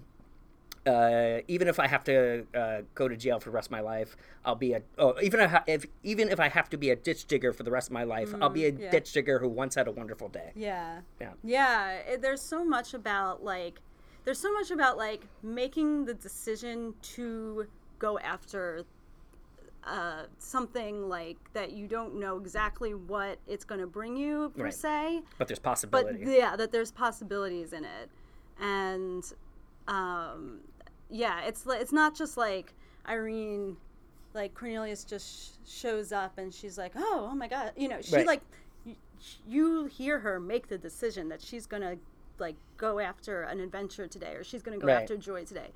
[0.85, 3.79] uh, even if I have to uh, go to jail for the rest of my
[3.79, 4.15] life,
[4.45, 4.81] I'll be a.
[4.97, 7.87] Oh, even if, even if I have to be a ditch digger for the rest
[7.89, 8.91] of my life, I'll be a Mm, yeah.
[8.91, 10.51] ditch digger who once had a wonderful day.
[10.55, 10.99] Yeah.
[11.21, 11.33] Yeah.
[11.43, 11.91] Yeah.
[11.93, 13.79] It, there's so much about like,
[14.25, 17.67] there's so much about like making the decision to
[17.99, 18.83] go after
[19.85, 24.65] uh, something like that you don't know exactly what it's going to bring you per
[24.65, 24.73] Right.
[24.73, 25.21] se.
[25.37, 26.23] But there's possibility.
[26.23, 28.09] but yeah that there's possibilities in it
[28.61, 29.23] and
[29.89, 30.61] um
[31.13, 32.73] yeah it's it's not just like
[33.07, 33.77] irene
[34.33, 35.27] like cornelius just
[35.65, 38.25] sh- shows up and she's like oh oh my god you know she Right.
[38.27, 38.41] like
[38.85, 38.95] y-
[39.47, 41.97] you hear her make the decision that she's gonna
[42.39, 45.01] like go after an adventure today or she's gonna go Right.
[45.03, 45.69] after joy today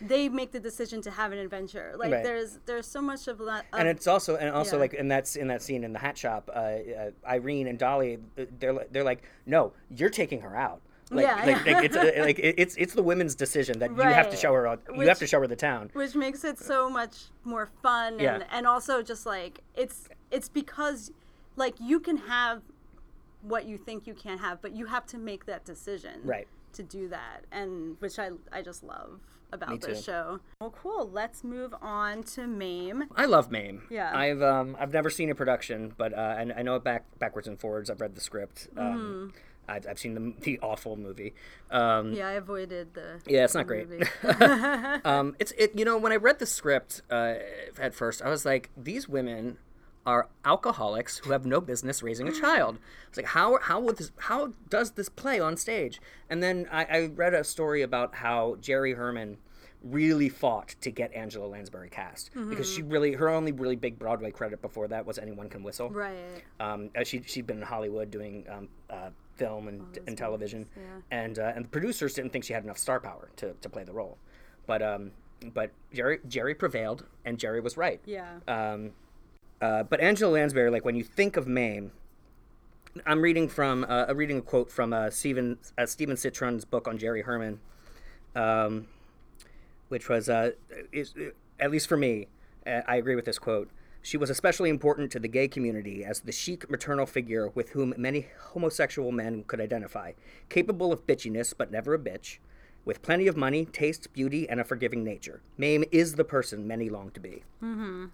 [0.00, 1.94] they make the decision to have an adventure.
[1.96, 2.22] Like Right.
[2.22, 3.64] there's there's so much of that.
[3.72, 4.80] and it's also and also yeah.
[4.82, 8.18] like and that's in that scene in the hat shop uh, uh, irene and dolly
[8.38, 11.72] uh, they're they're like no you're taking her out like, Yeah, like, yeah.
[11.76, 14.38] like it's uh, like it's it's the women's decision that you have to Right.
[14.38, 16.90] show her out- you Which- have to show her the town which makes it so
[16.90, 18.42] much more fun and, Yeah.
[18.50, 21.12] and also just like it's it's because
[21.56, 22.62] like you can have
[23.42, 26.48] what you think you can't have but you have to make that decision Right.
[26.72, 29.20] to do that and which i i just love
[29.52, 33.82] about Me this show well cool let's move on to mame I love Mame.
[33.90, 34.10] Yeah.
[34.16, 37.46] I've um I've never seen a production, but uh, I, I know it back backwards
[37.46, 37.88] and forwards.
[37.88, 38.66] I've read the script.
[38.76, 39.32] Um,
[39.68, 41.34] I've, I've seen the the awful movie.
[41.70, 43.86] Um, yeah i avoided the Yeah, it's the not great.
[45.04, 45.76] um, it's it.
[45.76, 47.34] You know, when I read the script uh,
[47.78, 49.58] at first, I was like, these women
[50.06, 52.78] are alcoholics who have no business raising a child.
[53.08, 56.00] It's like how how would this how does this play on stage?
[56.30, 59.38] And then I, I read a story about how Jerry Herman
[59.82, 64.30] really fought to get Angela Lansbury cast because she really her only really big Broadway
[64.30, 65.90] credit before that was Anyone Can Whistle.
[65.90, 70.66] right Um, uh, she she'd been in Hollywood doing um, uh, film and, and television,
[70.76, 70.82] yeah.
[71.10, 73.84] and uh, and the producers didn't think she had enough star power to, to play
[73.84, 74.18] the role,
[74.66, 75.12] but um,
[75.54, 78.00] but Jerry Jerry prevailed, and Jerry was right.
[78.04, 78.92] yeah Um,
[79.60, 81.92] uh, but Angela Lansbury, like when you think of Mame,
[83.06, 86.88] I'm reading from uh, I'm reading a quote from uh, Stephen uh, Stephen Citron's book
[86.88, 87.60] on Jerry Herman,
[88.34, 88.86] um,
[89.88, 90.52] which was uh,
[90.92, 91.14] is,
[91.58, 92.28] at least for me,
[92.66, 93.70] uh, I agree with this quote.
[94.06, 97.92] She was especially important to the gay community as the chic maternal figure with whom
[97.96, 100.12] many homosexual men could identify,
[100.48, 102.38] capable of bitchiness but never a bitch,
[102.84, 105.40] with plenty of money, taste, beauty, and a forgiving nature.
[105.58, 107.42] Mame is the person many long to be.
[107.60, 108.04] Mm-hmm.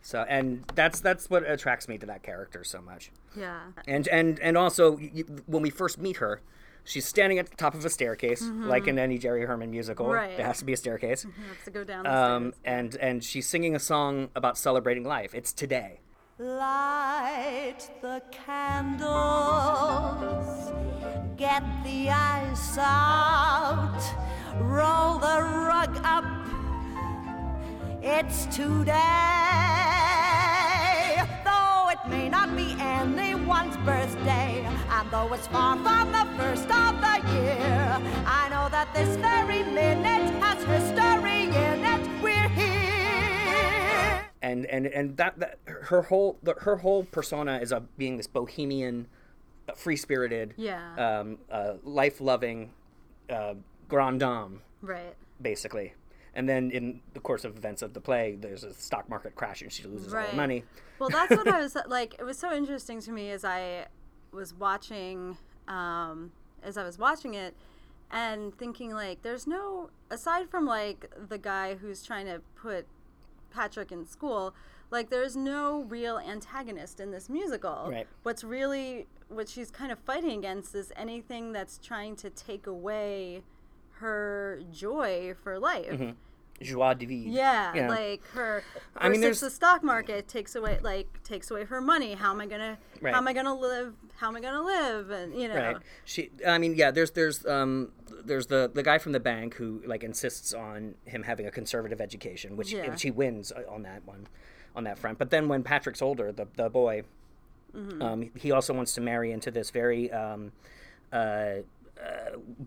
[0.00, 3.12] So, and that's that's what attracts me to that character so much.
[3.36, 4.96] yeah And and and also,
[5.44, 6.40] when we first meet her,
[6.84, 10.06] she's standing at the top of a staircase, like in any Jerry Herman musical.
[10.12, 10.36] Right.
[10.36, 11.24] There has to be a staircase.
[11.24, 12.62] you have to go down the Um, stairs.
[12.64, 15.34] and and she's singing a song about celebrating life.
[15.34, 16.00] It's today.
[16.38, 18.20] Light the
[19.32, 20.72] candles,
[21.36, 24.00] get the ice out,
[24.60, 26.24] roll the rug up.
[28.02, 28.92] It's today,
[31.44, 34.66] though it may not be anyone's birthday,
[35.02, 39.62] and though it's far from the first of the year, I know that this very
[39.64, 42.22] minute has history in it.
[42.22, 44.24] We're here.
[44.42, 48.26] And and and that, that her whole the, her whole persona is of being this
[48.28, 49.08] bohemian,
[49.74, 50.94] free spirited, Yeah.
[51.20, 52.70] um, uh, life loving,
[53.28, 53.54] uh,
[53.88, 54.60] grande dame.
[54.82, 55.94] right basically.
[56.34, 59.60] And then in the course of events of the play, there's a stock market crash
[59.62, 60.62] and she loses all her money.
[61.00, 62.14] Well, that's what I was like.
[62.18, 63.86] It was so interesting to me as I
[64.32, 65.36] was watching,
[65.68, 67.54] um, as I was watching it,
[68.10, 72.86] and thinking like, there's no aside from like the guy who's trying to put
[73.50, 74.54] Patrick in school,
[74.90, 77.88] like there's no real antagonist in this musical.
[77.90, 78.06] Right.
[78.22, 83.42] What's really what she's kind of fighting against is anything that's trying to take away
[84.00, 86.14] her joy for life.
[86.60, 87.32] Joie de vivre.
[87.32, 88.62] Yeah, like her.
[88.96, 92.14] I mean, there's- the stock market takes away like takes away her money.
[92.14, 92.78] How am I gonna?
[93.00, 93.12] Right.
[93.12, 93.94] How am I gonna live?
[94.16, 95.10] How am I gonna live?
[95.10, 95.76] And you know, Right.
[96.04, 96.30] She.
[96.46, 96.90] I mean, yeah.
[96.92, 97.90] There's there's um
[98.24, 102.00] there's the the guy from the bank who like insists on him having a conservative
[102.00, 102.88] education, which Yeah.
[102.90, 104.28] which he wins uh, on that one,
[104.76, 105.18] on that front.
[105.18, 107.02] But then when Patrick's older, the the boy,
[107.74, 108.02] Mm-hmm.
[108.02, 110.52] um, he also wants to marry into this very um,
[111.10, 111.62] uh, uh,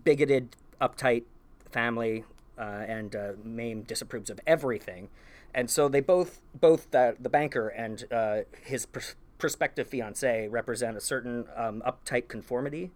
[0.04, 1.22] bigoted, uptight
[1.70, 2.24] family,
[2.64, 5.08] and uh, Mame disapproves of everything,
[5.54, 10.96] and so they both both the, the banker and uh, his pers- prospective fiance represent
[10.96, 12.90] a certain um, uptight conformity,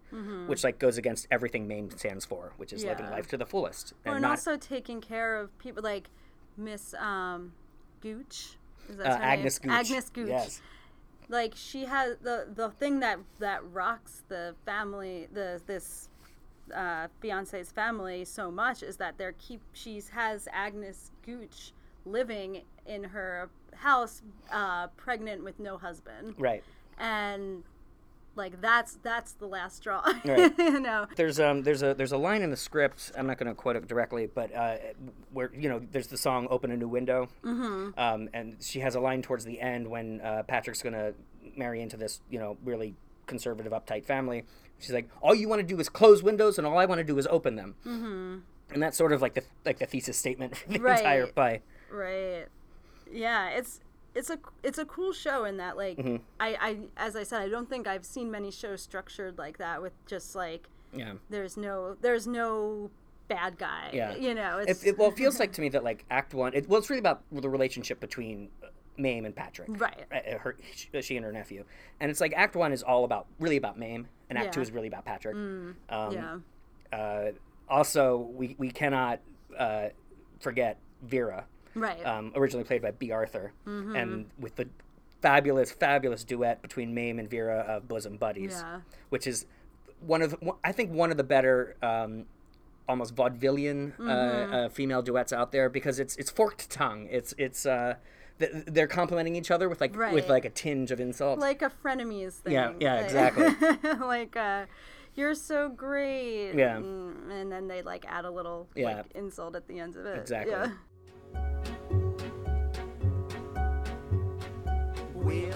[0.47, 3.15] which like goes against everything Mame stands for, which is living Mm-hmm.
[3.15, 6.11] Life to the fullest Well, and and not also taking care of people like
[6.57, 7.53] Miss um,
[8.01, 8.57] Gooch.
[8.89, 9.25] Is that uh?
[9.25, 9.71] Agnes Gooch.
[9.71, 10.29] Agnes Gooch.
[10.29, 10.61] Yes.
[11.29, 16.10] Like she has the the thing that that rocks the family the this
[16.73, 21.73] uh, fiance's family so much is that they're keep she's has Agnes Gooch
[22.05, 26.63] living in her house uh, pregnant with no husband Right.
[26.99, 27.63] and
[28.37, 30.53] like that's that's the last straw Right.
[30.59, 33.11] you know There's um there's a there's a line in the script.
[33.17, 34.77] I'm not going to quote it directly, but uh,
[35.33, 37.99] where you know there's the song "Open a New Window," mm-hmm.
[37.99, 41.13] um, and she has a line towards the end when uh, Patrick's going to
[41.57, 42.95] marry into this you know really
[43.27, 44.45] conservative, uptight family.
[44.81, 47.05] She's like, "All you want to do is close windows, and all I want to
[47.05, 48.39] do is open them." Mm-hmm.
[48.75, 51.63] And that's sort of like the like the thesis statement for the entire play.
[51.91, 52.47] Right.
[53.13, 53.81] Yeah, it's
[54.15, 56.17] it's a it's a cool show in that like Mm-hmm.
[56.39, 59.83] I I as I said I don't think I've seen many shows structured like that
[59.83, 61.15] with just like Yeah.
[61.29, 62.91] there's no there's no
[63.29, 63.91] bad guy.
[63.93, 64.15] Yeah.
[64.17, 66.55] You know, It, it's it, well, it feels like to me that like Act One.
[66.55, 69.69] It, well, it's really about the relationship between uh, Mame and Patrick.
[69.81, 70.05] Right.
[70.13, 71.65] Uh, Her, she, she and her nephew,
[72.01, 74.65] and it's like Act One is all about really about Mame, and Act Two Yeah.
[74.65, 74.69] Mm.
[74.69, 75.35] is really about Patrick.
[75.37, 76.39] Um, yeah.
[76.93, 77.33] uh,
[77.69, 79.21] also, we we cannot
[79.59, 79.89] uh,
[80.41, 82.05] forget Vera, Right.
[82.07, 84.69] um, originally played by Bea Arthur, and with the
[85.21, 88.81] fabulous, fabulous duet between Mame and Vera of Bosom Buddies, Yeah.
[89.11, 89.45] which is
[90.01, 91.77] one of the, I think one of the better.
[91.83, 92.25] Um,
[92.89, 97.07] almost vaudevillian uh, uh, female duets out there because it's it's forked tongue.
[97.09, 97.95] It's it's uh,
[98.67, 101.39] they're complimenting each other with like with like a tinge of insult.
[101.39, 102.53] like a frenemies thing.
[102.55, 103.91] Yeah, yeah, Like- exactly.
[104.07, 104.67] like uh
[105.15, 106.53] you're so great.
[106.55, 106.77] Yeah.
[106.77, 108.97] And, and then they like add a little Yeah.
[108.99, 110.19] like insult at the end of it.
[110.19, 110.53] Exactly.
[110.53, 110.71] Yeah.
[115.15, 115.55] We'll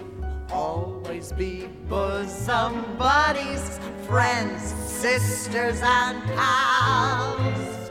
[0.51, 7.91] always be bosom buddies, friends, sisters, and pals.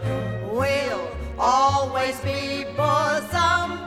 [0.52, 1.08] We'll
[1.40, 3.82] always be bosom buddies.
[3.82, 3.83] If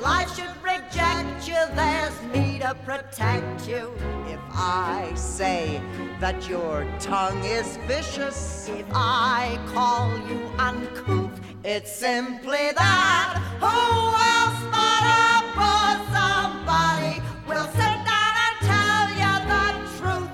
[0.00, 3.92] life should reject you, there's me to protect you.
[4.26, 5.80] If I say
[6.20, 13.40] that your tongue is vicious, if I call you uncouth, it's simply that.
[13.60, 20.30] Who else but a bosom buddy will sit down and tell you the truth?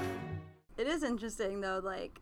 [0.76, 2.20] It is interesting though, like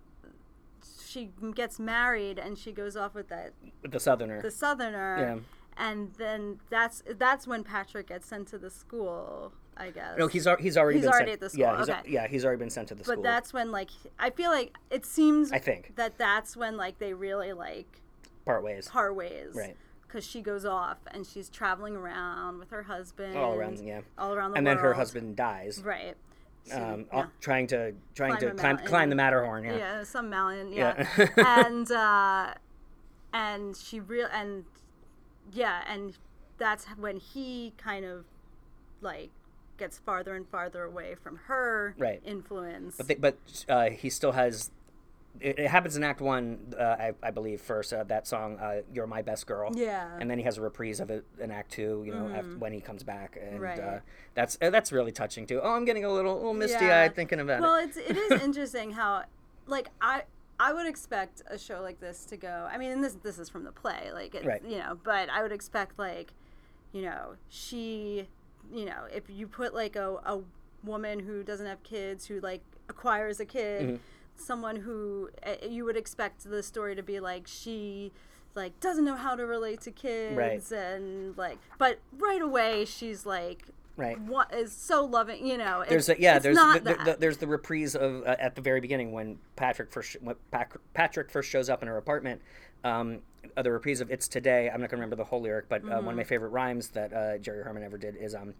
[1.07, 3.53] she gets married and she goes off with that
[3.89, 4.41] the Southerner.
[4.41, 5.39] the southerner Yeah.
[5.83, 10.17] And then that's that's when Patrick gets sent to the school, I guess.
[10.19, 12.11] no, he's he's already He's been already sent, at the Yeah, school, he's, okay.
[12.13, 13.17] yeah, he's already been sent to the but school.
[13.17, 15.97] But that's when like I feel like it seems I think.
[15.97, 18.01] that that's when like they really like
[18.45, 18.89] part ways.
[18.89, 19.55] part ways.
[19.55, 19.77] Right.
[20.03, 23.35] Because she goes off and she's traveling around with her husband.
[23.37, 24.03] all around, yeah.
[24.19, 24.59] All around the world.
[24.59, 24.79] and world.
[24.79, 25.81] then her husband dies.
[25.83, 26.15] Right.
[26.65, 27.27] So, Um, yeah.
[27.41, 29.65] trying to trying Climb to climb, climb the Matterhorn.
[29.65, 29.77] Yeah.
[29.79, 30.73] yeah, some mountain.
[30.73, 31.09] Yeah.
[31.19, 31.29] Yeah.
[31.67, 32.55] and uh,
[33.33, 34.65] and she real and
[35.53, 36.17] yeah, and
[36.59, 38.25] that's when he kind of
[39.01, 39.31] like
[39.79, 42.21] gets farther and farther away from her Right.
[42.25, 42.97] influence.
[42.97, 43.37] But they, but
[43.69, 44.71] uh, he still has.
[45.41, 47.61] It, it happens in Act One, uh, I, I believe.
[47.63, 50.05] First, uh, that song uh, "You're My Best Girl." Yeah.
[50.05, 50.21] Mm-hmm.
[50.21, 52.03] And then he has a reprise of it in Act Two.
[52.07, 53.81] You know, after, when he comes back, and Right.
[53.81, 53.99] uh,
[54.35, 55.59] that's uh, that's really touching too.
[55.63, 57.03] Oh, I'm getting a little little misty Yeah.
[57.03, 57.85] eyed thinking about well, it.
[57.89, 59.25] it's it is interesting how
[59.67, 60.25] like I
[60.67, 62.69] I would expect a show like this to go.
[62.73, 64.63] I mean, and this this is from the play, like it's, Right.
[64.65, 66.33] you know, but I would expect like,
[66.93, 68.29] you know, she,
[68.73, 70.41] you know, if you put like a a
[70.85, 73.97] woman who doesn't have kids who like acquires a kid, Mm-hmm.
[74.37, 78.13] someone who uh, you would expect the story to be like she
[78.55, 83.67] like doesn't know how to relate to kids and like but right away she's like
[83.97, 84.19] Right.
[84.21, 87.47] what is so loving you know There's a, yeah, there's the, the, the, there's the
[87.47, 90.35] reprise of uh, at the very beginning when Patrick first when
[90.95, 92.41] Patrick first shows up in her apartment.
[92.85, 93.21] Um,
[93.57, 95.87] uh, the reprise of "It's Today." I'm not gonna remember the whole lyric, but uh,
[95.89, 96.07] Mm-hmm.
[96.07, 98.55] one of my favorite rhymes that uh, Jerry Herman ever did is um,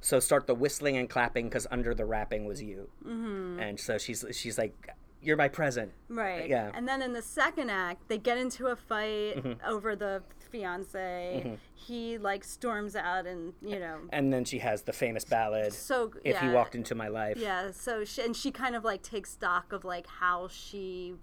[0.00, 3.60] "So start the whistling and clapping, because under the rapping was you." Mm-hmm.
[3.60, 4.88] And so she's she's like,
[5.22, 6.48] "You're my present." Right.
[6.48, 6.70] Yeah.
[6.74, 9.52] And then in the second act, they get into a fight Mm-hmm.
[9.68, 11.58] over the fiance.
[11.74, 13.98] He like storms out and you know.
[14.10, 17.36] And then she has the famous ballad, So "If yeah, you walked into my life."
[17.36, 17.70] Yeah.
[17.72, 21.14] So she, and she kind of like takes stock of like how she,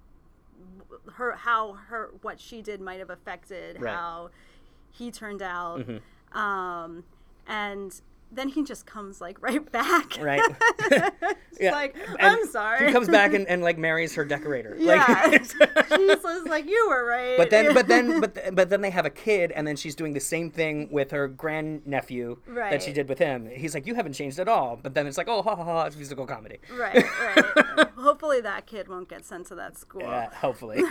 [1.13, 3.91] her how her what she did might have affected Right.
[3.91, 3.97] Mm-hmm.
[3.97, 4.29] how
[4.91, 5.83] he turned out.
[6.33, 7.03] Um,
[7.47, 10.17] and then he just comes like right back.
[10.21, 10.41] Right.
[11.57, 11.71] Yeah.
[11.71, 12.85] like And I'm sorry.
[12.85, 14.75] He comes back and, and like marries her decorator.
[14.77, 15.05] Yeah.
[15.07, 15.53] Like, She's
[16.21, 17.37] just like you were right.
[17.37, 19.95] But then, but then, but th- but then they have a kid, and then she's
[19.95, 23.49] doing the same thing with her grandnephew that she did with him.
[23.49, 25.83] He's like, "You haven't changed at all." But then it's like, "Oh, ha ha ha!"
[25.85, 26.57] It's musical comedy.
[26.77, 27.87] Right, right.
[27.95, 30.01] Hopefully that kid won't get sent to that school.
[30.01, 30.83] Yeah, hopefully.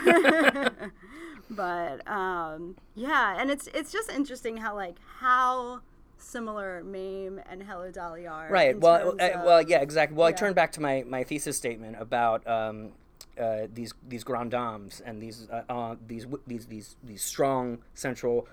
[1.51, 5.81] But um, yeah, and it's it's just interesting how like how
[6.19, 8.49] similar Mame and Hello Dolly are.
[8.51, 8.79] right.
[8.79, 10.17] Well, uh, of- well, yeah, exactly.
[10.17, 12.93] Well, I turn back to my, my thesis statement about um,
[13.41, 18.47] uh, these these grand dames and these uh, uh, these these these these strong central,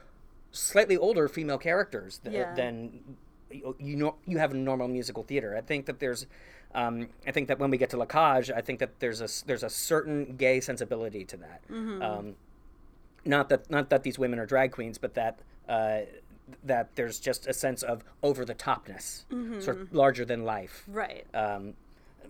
[0.52, 2.54] slightly older female characters th- Yeah.
[2.56, 3.16] than
[3.52, 5.56] you know you have in normal musical theater.
[5.58, 6.26] I think that there's.
[6.74, 9.28] Um, I think that when we get to La Cage, I think that there's a
[9.46, 11.62] there's a certain gay sensibility to that.
[11.70, 12.02] Mm-hmm.
[12.02, 12.36] Um,
[13.26, 16.00] not that not that these women are drag queens, but that uh,
[16.64, 19.24] that there's just a sense of over the topness,
[19.64, 20.84] sort of larger than life.
[20.88, 21.26] right.
[21.34, 21.74] Um,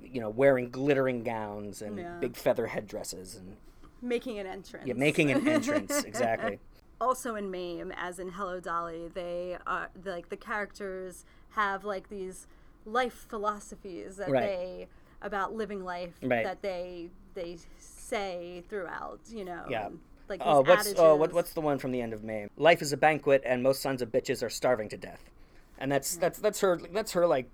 [0.04, 2.18] you know, wearing glittering gowns and Yeah.
[2.20, 3.56] big feather headdresses and
[4.02, 4.88] making an entrance.
[4.88, 6.04] yeah, making an entrance.
[6.06, 6.60] exactly.
[7.00, 12.48] also in Mame, as in Hello Dolly, they are like the characters have like these
[12.86, 14.42] life philosophies that Right.
[14.42, 14.88] they
[15.22, 16.44] about living life Right.
[16.44, 19.20] that they they say throughout.
[19.30, 19.66] You know.
[19.70, 19.90] Yeah.
[20.32, 22.50] Like Oh, what's oh, what, what's the one from the end of Mame?
[22.58, 25.30] Life is a banquet, and most sons of bitches are starving to death,
[25.78, 27.50] and that's that's that's her that's her like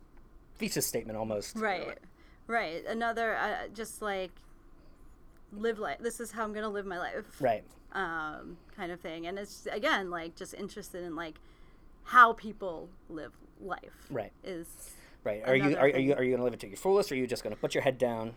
[0.59, 1.55] thesis statement almost.
[1.55, 1.97] right,
[2.45, 2.86] right.
[2.86, 4.32] Another uh, just like
[5.51, 5.97] live life.
[5.99, 7.25] This is how I'm gonna live my life.
[7.39, 7.63] Right.
[7.93, 9.25] um, kind of thing.
[9.28, 11.36] And it's again like just interested in like
[12.03, 14.07] how people live life.
[14.09, 14.32] Right.
[14.43, 14.67] Is
[15.23, 15.41] Right.
[15.45, 17.17] Are you are, are you are you gonna live it to your fullest, or are
[17.17, 18.34] you just gonna put your head down,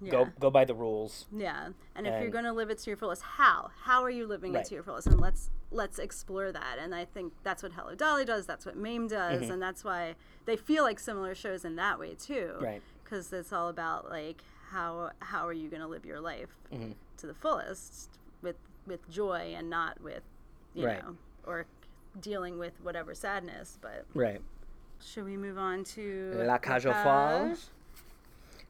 [0.00, 0.10] yeah.
[0.10, 1.26] go go by the rules?
[1.34, 1.68] Yeah.
[1.94, 3.70] And if you're going to live it to your fullest, how?
[3.82, 4.64] How are you living Right.
[4.64, 5.06] it to your fullest?
[5.06, 6.78] And let's let's explore that.
[6.80, 8.46] And I think that's what Hello Dolly does.
[8.46, 9.52] That's what Mame does, Mm-hmm.
[9.52, 10.14] and that's why
[10.46, 12.54] they feel like similar shows in that way too.
[12.60, 12.82] Right.
[13.02, 16.92] Because it's all about like how how are you going to live your life Mm-hmm.
[17.18, 18.10] to the fullest
[18.42, 18.56] with
[18.86, 20.22] with joy and not with
[20.74, 21.02] you Right.
[21.02, 21.16] know
[21.46, 21.66] or
[22.20, 23.78] dealing with whatever sadness.
[23.80, 24.40] But Right.
[25.02, 27.70] should we move on to La Cage aux Folles.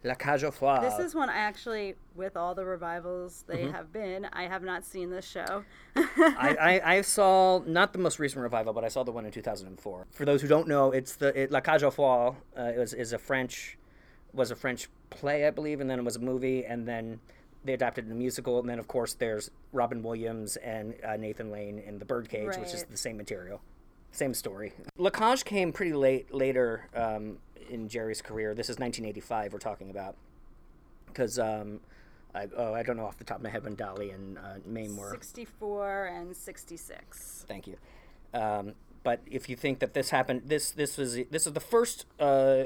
[0.05, 0.83] La Cage aux Folles.
[0.83, 3.73] This is one I actually, with all the revivals they Mm-hmm.
[3.73, 5.65] have been, I have not seen this show.
[5.97, 9.33] I, I, I saw not the most recent revival, but I saw the one in
[9.33, 10.07] 2004.
[10.11, 12.37] For those who don't know, it's the it, La Cage aux Folles.
[12.57, 13.79] Uh, it was is a French
[14.35, 17.21] was a French play, I believe, and then it was a movie, and then
[17.65, 21.17] they adapted it in a musical, and then of course there's Robin Williams and uh,
[21.17, 23.63] Nathan Lane in The Birdcage, which is the same material,
[24.15, 24.73] same story.
[24.97, 27.39] La Cage came pretty late later um,
[27.69, 28.55] in Jerry's career.
[28.55, 30.17] This is 1985 we're talking about,
[31.07, 31.39] because.
[31.39, 31.81] Um,
[32.35, 34.55] I, oh, I don't know off the top of my head when Dolly and uh,
[34.67, 35.11] Mame were.
[35.11, 37.45] 64 and 66.
[37.47, 37.77] Thank you.
[38.33, 42.07] Um, but if you think that this happened, this this was this is the first
[42.19, 42.65] uh,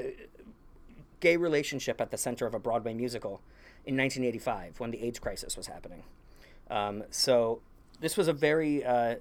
[1.19, 3.41] gay relationship at the center of a Broadway musical
[3.85, 6.03] in 1985 when the AIDS crisis was happening.
[6.71, 7.61] Um, so
[7.99, 9.15] this was a very uh,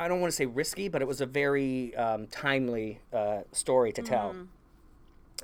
[0.00, 3.92] I don't want to say risky, but it was a very um, timely uh, story
[3.92, 4.34] to tell.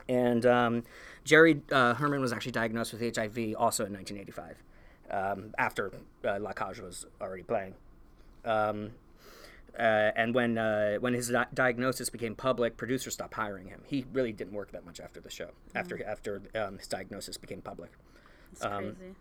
[0.08, 0.84] And um,
[1.24, 4.62] Jerry uh, Herman was actually diagnosed with HIV also in 1985,
[5.10, 5.92] um, after
[6.24, 7.74] uh, La Cage was already playing.
[8.44, 8.92] Um,
[9.78, 9.82] uh,
[10.16, 13.82] and when uh, when his di- diagnosis became public, producers stopped hiring him.
[13.84, 15.50] He really didn't work that much after the show.
[15.74, 17.90] After after um, his diagnosis became public.
[18.52, 19.14] It's Um, crazy.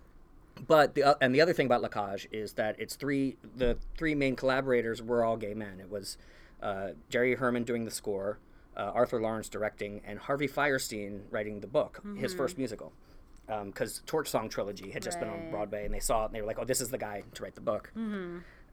[0.67, 3.77] But the uh, and the other thing about La Cage is that it's three the
[3.97, 5.79] three main collaborators were all gay men.
[5.79, 6.17] It was
[6.63, 8.39] uh, Jerry Herman doing the score,
[8.77, 12.93] uh, Arthur Laurents directing, and Harvey Fierstein writing the book, his first musical.
[13.65, 16.41] Because Torch Song Trilogy had just been on Broadway, and they saw it, and they
[16.41, 17.91] were like, "Oh, this is the guy to write the book."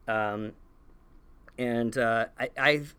[0.07, 0.53] Um,
[1.59, 2.95] and uh, I, I've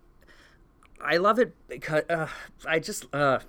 [1.05, 2.28] I love it because uh,
[2.64, 3.41] I just uh,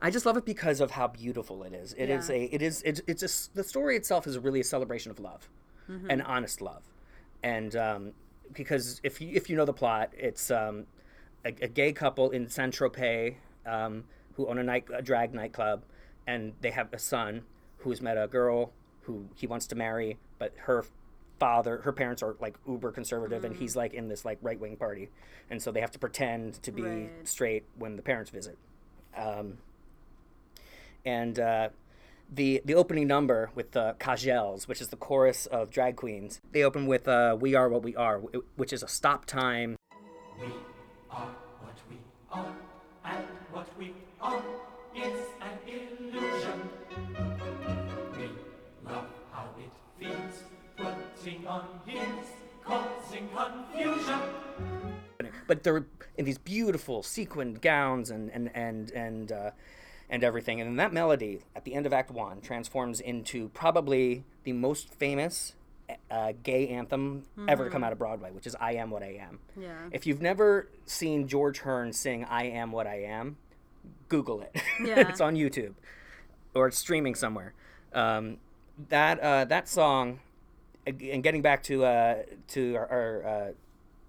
[0.00, 1.94] I just love it because of how beautiful it is.
[1.94, 2.36] It is Yeah.
[2.36, 5.48] a it is it's it's a the story itself is really a celebration of love,
[5.88, 6.82] and honest love,
[7.42, 8.12] and um,
[8.52, 10.86] because if you if you know the plot, it's um,
[11.44, 15.84] a, a gay couple in Saint Tropez um, who own a night a drag nightclub,
[16.26, 17.42] and they have a son
[17.78, 18.72] who's met a girl
[19.02, 20.84] who he wants to marry, but her
[21.38, 24.74] father her parents are like uber conservative and he's like in this like right wing
[24.74, 25.10] party
[25.50, 27.10] and so they have to pretend to be Right.
[27.24, 28.56] straight when the parents visit
[29.14, 29.58] um,
[31.06, 31.68] and uh,
[32.30, 36.64] the the opening number with the Cagelles, which is the chorus of drag queens, they
[36.64, 38.18] open with uh, "We Are What We Are,"
[38.56, 39.76] which is a stop time.
[40.38, 40.46] We
[41.10, 41.28] are
[41.62, 41.96] what we
[42.30, 42.52] are,
[43.04, 44.42] and what we are
[44.94, 46.68] is an illusion.
[48.18, 48.28] We
[48.90, 50.42] love how it feels,
[50.76, 52.26] putting on heels,
[52.64, 54.20] causing confusion.
[55.46, 55.86] but they're
[56.16, 59.50] in these beautiful sequined gowns and and and and uh,
[60.08, 60.60] and everything.
[60.60, 64.88] And then that melody at the end of Act One transforms into probably the most
[64.92, 65.54] famous
[66.10, 69.18] uh, gay anthem ever to come out of Broadway, which is "I Am What I
[69.20, 69.72] Am." Yeah.
[69.92, 73.36] If you've never seen George Hearn sing "I Am What I Am,"
[74.08, 74.54] Google it.
[74.84, 75.08] Yeah.
[75.08, 75.74] it's on YouTube
[76.54, 77.54] or it's streaming somewhere.
[77.92, 78.38] Um,
[78.88, 80.20] that uh, that song,
[80.86, 83.52] and getting back to uh, to our, our uh,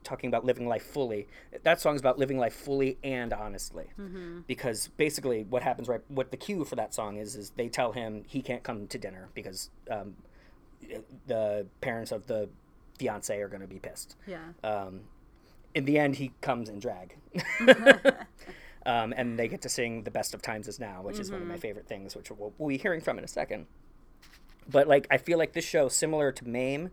[0.08, 1.28] talking about living life fully.
[1.64, 3.88] That song is about living life fully and honestly,
[4.48, 7.92] because basically what happens right, what the cue for that song is, is they tell
[7.92, 10.16] him he can't come to dinner because um,
[11.28, 12.50] the parents of the
[12.98, 14.16] fiance are going to be pissed.
[14.26, 14.40] Yeah.
[14.64, 15.02] Um,
[15.76, 17.18] in the end, he comes in drag.
[18.86, 21.42] um, and they get to sing "The Best of Times Is Now," which is one
[21.42, 23.68] of my favorite things, which we'll, we'll be hearing from in a second.
[24.70, 26.92] But like, I feel like this show, similar to Mame,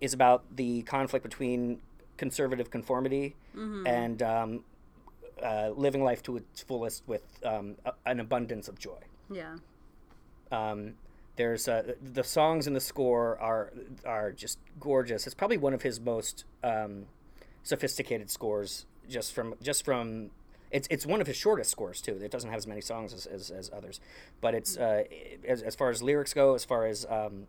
[0.00, 1.80] is about the conflict between
[2.20, 3.34] conservative conformity
[3.86, 4.62] and um,
[5.42, 9.00] uh, living life to its fullest with um, a, an abundance of joy.
[9.30, 9.56] Yeah.
[10.52, 10.94] Um,
[11.36, 13.72] there's uh, the songs in the score are
[14.04, 15.26] are just gorgeous.
[15.26, 17.06] It's probably one of his most um,
[17.62, 20.30] sophisticated scores, just from just from.
[20.70, 22.16] It's, it's one of his shortest scores too.
[22.22, 23.98] It doesn't have as many songs as, as, as others,
[24.40, 25.02] but it's uh,
[25.48, 27.48] as, as far as lyrics go, as far as um,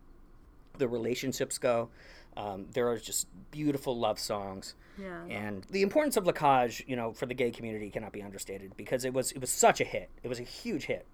[0.78, 1.88] the relationships go.
[2.36, 4.74] Um, there are just beautiful love songs.
[4.98, 5.24] Yeah.
[5.28, 8.76] And the importance of La Cage, you know, for the gay community cannot be understated
[8.76, 10.10] because it was it was such a hit.
[10.22, 11.06] It was a huge hit,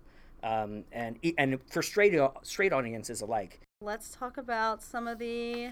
[0.43, 3.61] um, and and for straight straight audiences alike.
[3.81, 5.71] Let's talk about some of the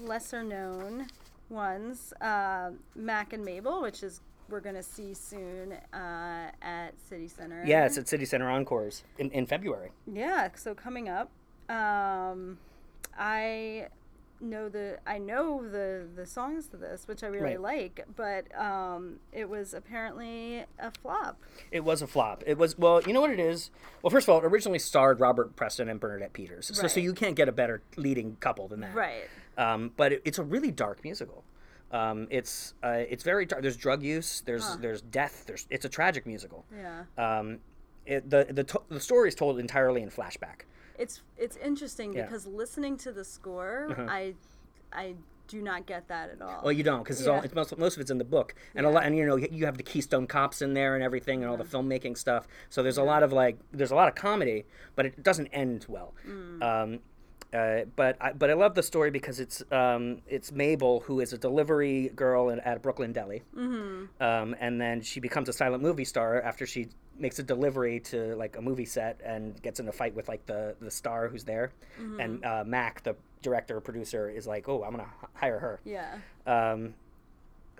[0.00, 1.06] lesser known
[1.48, 2.12] ones.
[2.20, 7.62] Uh, Mack and Mabel, which is we're gonna see soon uh, at City Center.
[7.64, 9.90] Yes, at City Center Encores in, in February.
[10.12, 11.30] Yeah, so coming up,
[11.68, 12.58] um,
[13.18, 13.88] I
[14.40, 17.60] know the I know the the songs to this, which I really Right.
[17.60, 21.40] like, but um, it was apparently a flop.
[21.70, 22.42] It was a flop.
[22.46, 23.70] It was well, you know what it is.
[24.02, 27.12] Well, first of all, it originally starred Robert Preston and Bernadette Peters, so so you
[27.14, 28.94] can't get a better leading couple than that.
[28.94, 29.24] Right.
[29.58, 31.42] Um, but it, it's a really dark musical.
[31.92, 33.62] Um, it's uh, it's very dark.
[33.62, 34.42] There's drug use.
[34.44, 35.44] There's there's death.
[35.46, 36.64] There's it's a tragic musical.
[36.76, 37.04] Yeah.
[37.16, 37.58] Um,
[38.04, 40.62] it, the the to- the story is told entirely in flashback.
[40.98, 42.20] It's it's interesting Yeah.
[42.22, 42.28] Uh-huh.
[42.30, 44.34] because listening to the score, I
[44.92, 45.14] I
[45.48, 46.60] do not get that at all.
[46.64, 48.84] Well, you don't because it's all it's most, most of it's in the book, and
[48.86, 51.50] a lot, and you know you have the Keystone Cops in there and everything, and
[51.50, 52.48] all the filmmaking stuff.
[52.68, 54.64] So there's a lot of like there's a lot of comedy,
[54.96, 56.14] but it doesn't end well.
[56.28, 56.62] Mm.
[56.62, 56.98] Um,
[57.54, 61.32] uh, but I, but I love the story because it's um, it's Mabel who is
[61.32, 64.20] a delivery girl in, at Brooklyn Deli, Mm-hmm.
[64.22, 66.88] um, and then she becomes a silent movie star after she
[67.18, 70.46] makes a delivery to like a movie set and gets in a fight with like
[70.46, 72.20] the the star who's there, Mm-hmm.
[72.20, 75.80] and uh, Mack the director producer is like, oh, I'm gonna h- hire her.
[75.84, 76.16] yeah.
[76.46, 76.94] Um,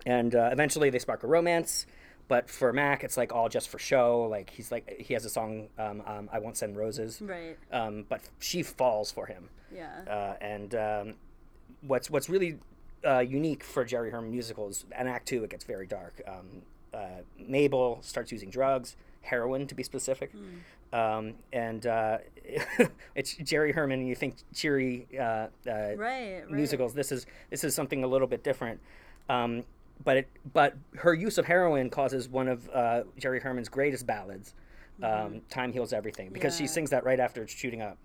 [0.04, 1.86] and uh, eventually they spark a romance.
[2.28, 4.26] But for Mack, it's like all just for show.
[4.28, 7.56] Like he's like he has a song, um, um, "I Won't Send Roses," Right.
[7.70, 9.48] um, but she falls for him.
[9.72, 9.92] Yeah.
[10.08, 11.14] Uh, and um,
[11.86, 12.58] what's what's really
[13.06, 16.20] uh, unique for Jerry Herman musicals, and Act Two, it gets very dark.
[16.26, 16.62] Um,
[16.92, 18.96] uh, Mabel starts using drugs,
[19.26, 20.32] heroin to be specific,
[20.92, 22.18] um, and uh,
[23.14, 24.00] it's Jerry Herman.
[24.00, 26.50] And you think cheery uh, uh, Right, right.
[26.50, 26.94] musicals.
[26.94, 28.80] This is this is something a little bit different.
[29.28, 29.64] Um,
[30.04, 34.54] but it but her use of heroin causes one of uh, Jerry Herman's greatest ballads,
[35.02, 36.72] um, "Time Heals Everything," because she Mm-hmm.
[36.72, 37.96] Sings that right after it's shooting up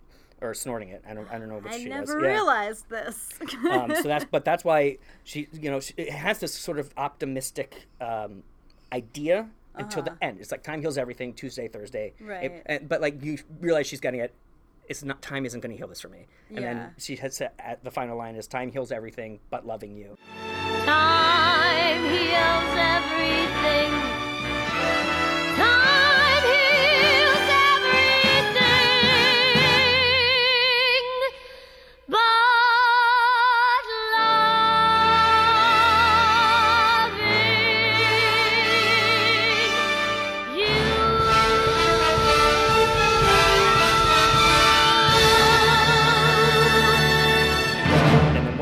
[0.42, 1.04] or snorting it.
[1.08, 2.24] I don't I don't know which I she never does.
[2.24, 2.28] Yeah.
[2.30, 3.30] realized this.
[3.70, 6.92] Um, so that's but that's why she you know she, it has this sort of
[6.98, 8.42] optimistic um,
[8.94, 10.40] idea until the end.
[10.42, 11.34] It's like time heals everything.
[11.34, 12.14] Tuesday, Thursday.
[12.20, 12.32] It- Uh-huh.
[12.32, 12.62] Right.
[12.66, 14.34] and, but like you realize she's getting it.
[14.90, 16.26] It's not time isn't going to heal this for me.
[16.50, 16.74] And Yeah.
[16.74, 20.18] then she has said at the final line is time heals everything but loving you.
[20.86, 24.11] Time heals everything.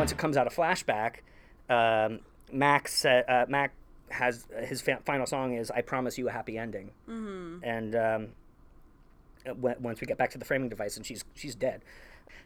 [0.10, 1.18] Once it comes out of flashback,
[1.70, 2.20] um,
[2.52, 3.74] Max uh, Mack
[4.10, 7.64] has his fa- final song is "I Promise You a Happy Ending," mm-hmm.
[7.64, 8.28] and um,
[9.46, 11.84] uh, w- once we get back to the framing device, and she's she's dead.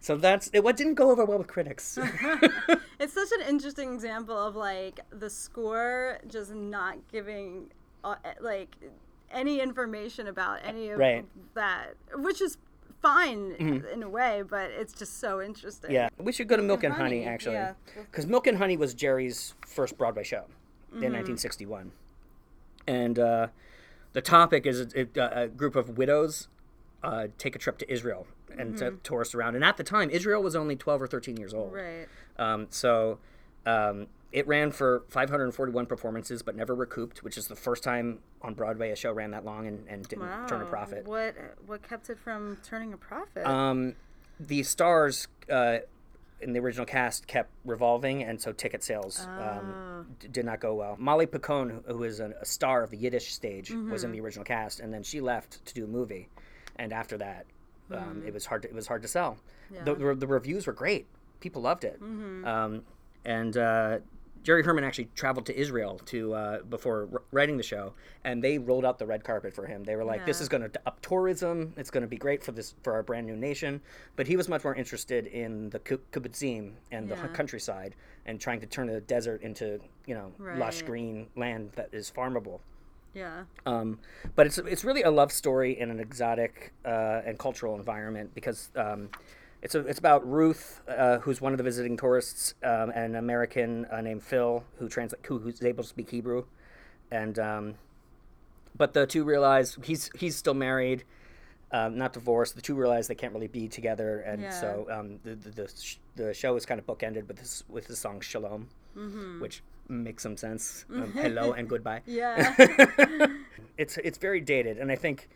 [0.02, 0.62] So that's it.
[0.62, 1.98] What didn't go over well with critics.
[3.00, 7.72] it's such an interesting example of like the score just not giving
[8.04, 8.76] uh, like
[9.32, 11.26] any information about any of Right.
[11.54, 12.58] that, which is
[13.04, 15.92] fine in a way, but it's just so interesting.
[15.92, 17.74] yeah, we should go to Milk and Honey, Honey, actually, yeah.
[17.96, 20.46] because Milk and Honey was Jerry's first Broadway show
[20.94, 21.92] in 1961,
[22.88, 23.48] and uh,
[24.14, 26.48] the topic is a, a, a group of widows
[27.04, 28.26] uh, take a trip to Israel
[28.58, 29.56] and to tourist around.
[29.56, 31.74] And at the time, Israel was only 12 or 13 years old.
[31.74, 32.08] Right.
[32.38, 33.20] Um, so
[33.66, 38.56] um, it ran for 541 performances, but never recouped, which is the first time on
[38.56, 41.06] Broadway a show ran that long and, and didn't turn a profit.
[41.08, 41.36] What
[41.68, 43.46] what kept it from turning a profit?
[43.46, 43.94] Um,
[44.40, 45.78] the stars uh,
[46.42, 50.74] in the original cast kept revolving, and so ticket sales um, d- did not go
[50.74, 50.96] well.
[50.98, 54.44] Molly Picon, who was an, a star of the Yiddish stage, was in the original
[54.44, 56.28] cast, and then she left to do a movie,
[56.78, 57.46] and after that,
[57.92, 58.64] um, it was hard.
[58.64, 59.38] To, it was hard to sell.
[59.86, 61.06] The, the, the reviews were great.
[61.40, 62.82] People loved it, um,
[63.24, 63.56] and.
[63.56, 64.00] Uh,
[64.44, 68.58] Jerry Herman actually traveled to Israel to uh, before r- writing the show, and they
[68.58, 69.84] rolled out the red carpet for him.
[69.84, 71.74] They were like, "This is going to up tourism.
[71.78, 73.82] It's going to be great for this for our brand new nation."
[74.16, 78.60] But he was much more interested in the ki- kibbutzim and the countryside, and trying
[78.60, 82.60] to turn the desert into you know lush green land that is farmable.
[83.14, 83.44] yeah.
[83.66, 84.00] Um,
[84.36, 88.72] but it's it's really a love story in an exotic uh, and cultural environment because
[88.76, 89.10] um,
[89.64, 93.16] it's a, it's about Ruth, uh, who's one of the visiting tourists, um, and an
[93.16, 96.46] American uh, named Phil who translate who, who's able to speak Hebrew,
[97.10, 97.74] and um,
[98.78, 101.04] but the two realize he's he's still married.
[101.72, 102.56] um, not divorced.
[102.56, 104.52] The two realize they can't really be together, and Yeah.
[104.52, 107.88] so um, the the the, sh- the show is kind of bookended with this with
[107.88, 108.68] the song "Shalom,"
[109.40, 110.86] which makes some sense.
[110.94, 112.02] Um, hello and goodbye.
[112.06, 112.56] Yeah.
[113.78, 115.28] It's it's very dated, and I think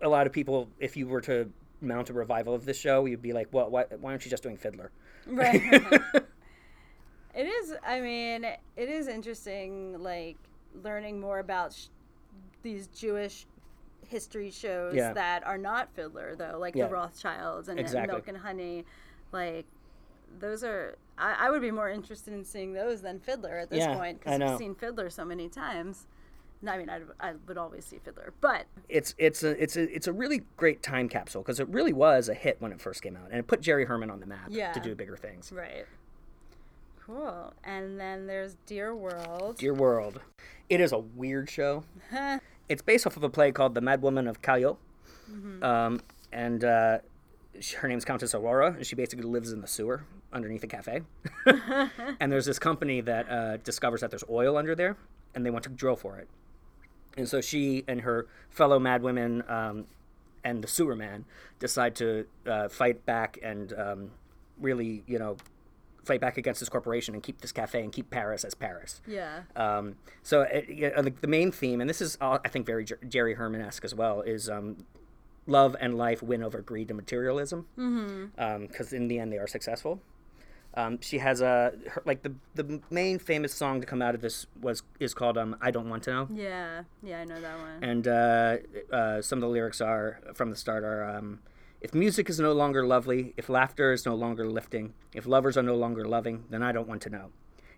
[0.00, 1.50] a lot of people, if you were to
[1.80, 4.42] mount a revival of this show, you'd be like, "Well, why, why aren't you just
[4.42, 4.90] doing Fiddler?"
[5.26, 5.60] right.
[7.34, 7.74] it is.
[7.86, 10.36] I mean, it is interesting, like
[10.82, 11.86] learning more about sh-
[12.62, 13.46] these Jewish
[14.08, 15.12] history shows Yeah.
[15.14, 16.86] that are not Fiddler, though, like Yeah.
[16.86, 18.12] the Rothschilds and, Exactly.
[18.14, 18.84] Milk and Honey.
[19.32, 19.66] Like
[20.38, 20.96] those are.
[21.18, 24.20] I, I would be more interested in seeing those than Fiddler at this Yeah, point
[24.20, 24.40] because.
[24.40, 26.06] I've seen Fiddler so many times.
[26.66, 30.06] I mean, I, I would always see Fiddler, but it's it's a it's a it's
[30.06, 33.16] a really great time capsule because it really was a hit when it first came
[33.16, 34.72] out, and it put Jerry Herman on the map Yeah.
[34.72, 35.52] to do bigger things.
[35.52, 35.84] right.
[37.04, 37.52] Cool.
[37.62, 39.58] And then there's Dear World.
[39.58, 40.20] Dear World,
[40.68, 41.84] it is a weird show.
[42.68, 44.76] it's based off of a play called The Mad Woman of Chaillot,
[45.62, 46.00] um,
[46.32, 46.98] and uh,
[47.78, 51.02] her name's Countess Aurora, and she basically lives in the sewer underneath a cafe.
[52.20, 54.96] and there's this company that uh, discovers that there's oil under there,
[55.34, 56.26] and they want to drill for it.
[57.16, 59.86] And so she and her fellow madwomen um,
[60.44, 61.24] and the sewer man
[61.58, 64.10] decide to uh, fight back and um,
[64.60, 65.36] really, you know,
[66.04, 69.00] fight back against this corporation and keep this cafe and keep Paris as Paris.
[69.06, 69.40] Yeah.
[69.56, 72.84] Um, so it, yeah, the, the main theme, and this is uh, I think very
[72.84, 74.84] Jer- Jerry Herman esque as well, is um,
[75.46, 77.66] love and life win over greed and materialism.
[78.36, 80.00] Because in the end, they are successful.
[80.76, 84.20] Um, she has a her, like the the main famous song to come out of
[84.20, 86.82] this was is called um, "I Don't Want to Know." Yeah.
[87.02, 87.82] Yeah, I know that one.
[87.82, 88.56] and uh,
[88.92, 91.40] uh, some of the lyrics are from the start are um,
[91.80, 95.62] if music is no longer lovely if laughter is no longer lifting if lovers are
[95.62, 97.30] no longer loving then i don't want to know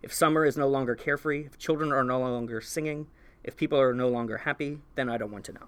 [0.03, 3.09] if summer is no longer carefree if children are no longer singing
[3.43, 5.67] if people are no longer happy then i don't want to know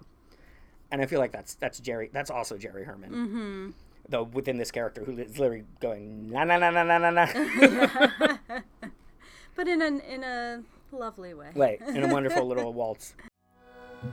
[0.91, 3.69] and i feel like that's that's jerry that's also jerry herman mm-hmm.
[4.09, 7.25] Though within this character who is literally going na na na na na na na
[9.55, 11.49] but in a in a lovely way.
[11.55, 13.13] wait in a wonderful little waltz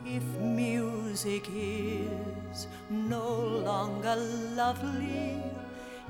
[0.04, 3.24] If music is no
[3.68, 4.16] longer
[4.54, 5.40] lovely,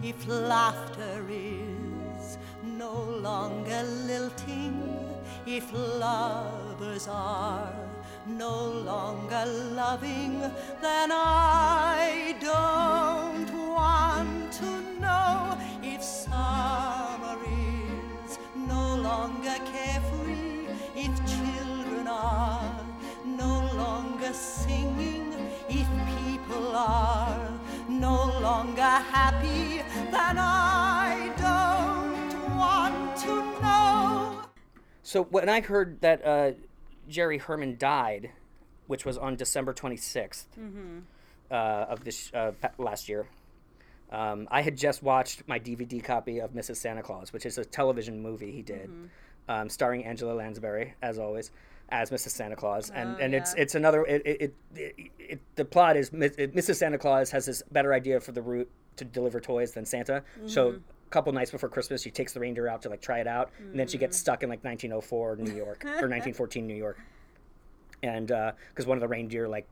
[0.02, 4.74] if laughter is no longer lilting,
[5.46, 7.72] if lovers are
[8.26, 10.40] no longer loving,
[10.82, 13.57] then I don't want
[14.58, 17.38] to know if summer
[18.24, 22.80] is no longer carefree, if children are
[23.24, 25.32] no longer singing,
[25.68, 25.86] if
[26.16, 27.52] people are
[27.88, 34.42] no longer happy, then I don't want to know.
[35.02, 36.52] So when I heard that uh,
[37.08, 38.30] Jerry Herman died,
[38.88, 40.46] which was on December 26th
[41.50, 43.26] uh, of this uh, last year,
[44.10, 46.76] um, I had just watched my DVD copy of Mrs.
[46.76, 48.90] Santa Claus, which is a television movie he did,
[49.48, 51.50] um, starring Angela Lansbury, as always,
[51.90, 52.30] as Mrs.
[52.30, 53.62] Santa Claus, and and it's yeah.
[53.62, 56.76] it's another it it, it, it, the plot is Mrs.
[56.76, 60.76] Santa Claus has this better idea for the route to deliver toys than Santa, so.
[61.08, 63.50] A couple nights before Christmas, she takes the reindeer out to like try it out,
[63.58, 66.98] and then she gets stuck in like 1904 New York or 1914 New York,
[68.02, 69.66] and because one of the reindeer like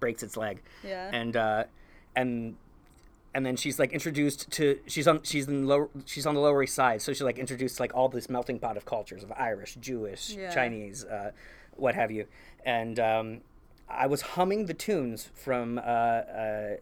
[0.00, 1.08] breaks its leg, Yeah.
[1.12, 1.64] and uh,
[2.16, 2.56] and
[3.34, 6.62] and then she's like introduced to she's on she's in lower she's on the lower
[6.62, 9.30] east side so she's like introduced to, like all this melting pot of cultures of
[9.32, 10.50] irish jewish Yeah.
[10.52, 11.30] chinese uh,
[11.76, 12.26] what have you
[12.64, 13.40] and um,
[13.88, 16.76] i was humming the tunes from uh, uh,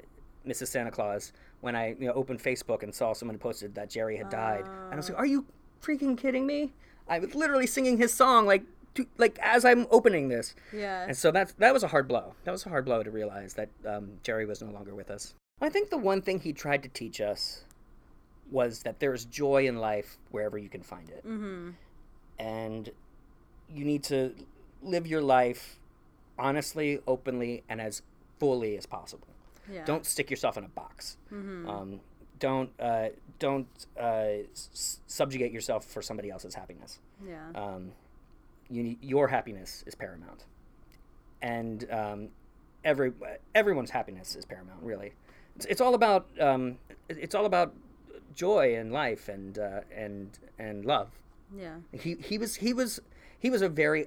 [0.46, 4.16] mrs santa claus when i you know opened facebook and saw someone posted that jerry
[4.16, 5.44] had died and i was like are you
[5.82, 6.72] freaking kidding me
[7.09, 8.62] i was literally singing his song like
[8.94, 11.05] to, like as i'm opening this Yeah.
[11.07, 12.34] and so that that was a hard blow.
[12.44, 15.34] That was a hard blow to realize that um, Jerry was no longer with us.
[15.61, 17.64] I think the one thing he tried to teach us
[18.50, 21.70] was that there is joy in life wherever you can find it, mm-hmm.
[22.38, 22.90] and
[23.68, 24.34] you need to
[24.82, 25.78] live your life
[26.38, 28.02] honestly, openly, and as
[28.38, 29.26] fully as possible.
[29.70, 29.84] Yeah.
[29.84, 31.16] Don't stick yourself in a box.
[31.32, 32.00] Um,
[32.38, 33.66] don't uh, don't
[34.00, 37.50] uh, s- subjugate yourself for somebody else's happiness Yeah.
[37.54, 37.90] um,
[38.70, 40.44] you need, your happiness is paramount,
[41.42, 42.28] and um,
[42.84, 43.12] every
[43.54, 44.80] everyone's happiness is paramount.
[44.82, 45.12] Really,
[45.59, 46.78] it's, it's all about um,
[47.09, 47.74] it's all about
[48.34, 51.11] joy and life and uh, and and love.
[51.56, 51.76] yeah.
[51.92, 53.00] He he was he was
[53.38, 54.06] he was a very,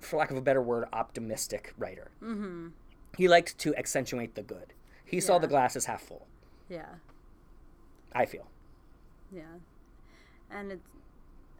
[0.00, 2.10] for lack of a better word, optimistic writer.
[2.22, 2.68] Mm-hmm.
[3.16, 4.72] He liked to accentuate the good.
[5.04, 5.50] He saw the Yeah.
[5.50, 6.26] glass as half full.
[6.68, 6.86] Yeah.
[8.12, 8.46] I feel.
[9.34, 9.42] Yeah.
[10.50, 10.88] And it's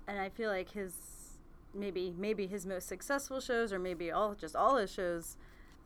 [0.07, 0.93] and I feel like his
[1.75, 5.37] maybe maybe his most successful shows or maybe all just all his shows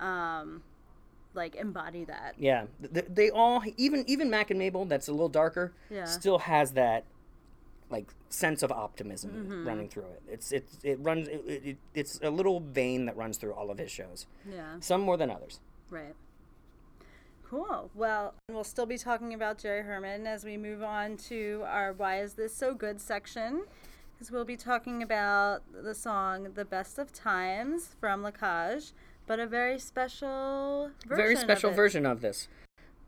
[0.01, 0.62] um
[1.35, 2.35] like embody that.
[2.39, 6.05] Yeah, th- they all even even Mack and Mabel that's a little darker Yeah.
[6.05, 7.05] still has that
[7.91, 9.66] like sense of optimism Mm-hmm.
[9.68, 10.22] running through it.
[10.29, 13.79] It's it's it runs it, it, it's a little vein that runs through all of
[13.79, 14.26] his shows.
[14.51, 14.76] Yeah.
[14.81, 15.61] Some more than others.
[15.91, 16.14] Right.
[17.49, 17.91] Cool.
[17.95, 22.20] Well, we'll still be talking about Jerry Herman as we move on to our Why
[22.20, 23.64] Is This So Good section.
[24.12, 28.93] Because we'll be talking about the song The Best of Times from La Cage,
[29.29, 31.16] but a very special version.
[31.16, 31.76] Very of special it.
[31.76, 32.49] version of this.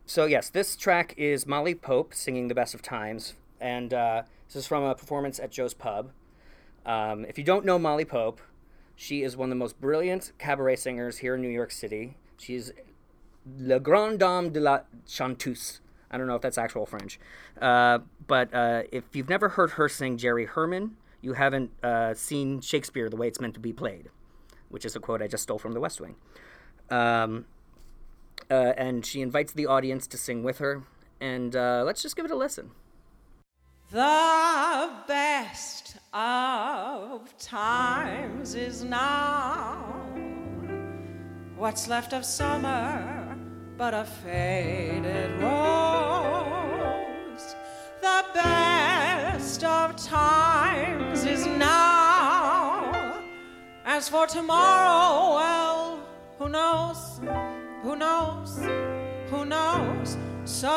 [0.05, 4.55] So yes, this track is Molly Pope singing "The Best of Times," and uh, this
[4.55, 6.11] is from a performance at Joe's Pub.
[6.85, 8.39] Um, if you don't know Molly Pope,
[8.95, 12.17] she is one of the most brilliant cabaret singers here in New York City.
[12.37, 12.71] She's
[13.59, 15.81] La Grande Dame de la Chanteuse.
[16.09, 17.19] I don't know if that's actual French.
[17.59, 22.61] Uh, but uh, if you've never heard her sing Jerry Herman, you haven't uh, seen
[22.61, 24.09] Shakespeare the way it's meant to be played,
[24.71, 26.15] which is a quote I just stole from The West Wing.
[26.89, 27.45] Um,
[28.49, 30.83] uh, and she invites the audience to sing with her.
[31.19, 32.71] And uh, let's just give it a listen.
[33.91, 39.93] The best of times is now.
[41.57, 43.37] What's left of summer
[43.77, 45.51] but a faded rose?
[48.01, 51.90] The best of times is now.
[53.93, 55.99] As for tomorrow, well,
[56.39, 57.19] who knows?
[57.83, 58.57] Who knows?
[59.29, 60.17] Who knows?
[60.45, 60.69] So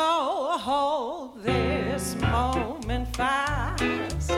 [0.59, 4.33] hold this moment fast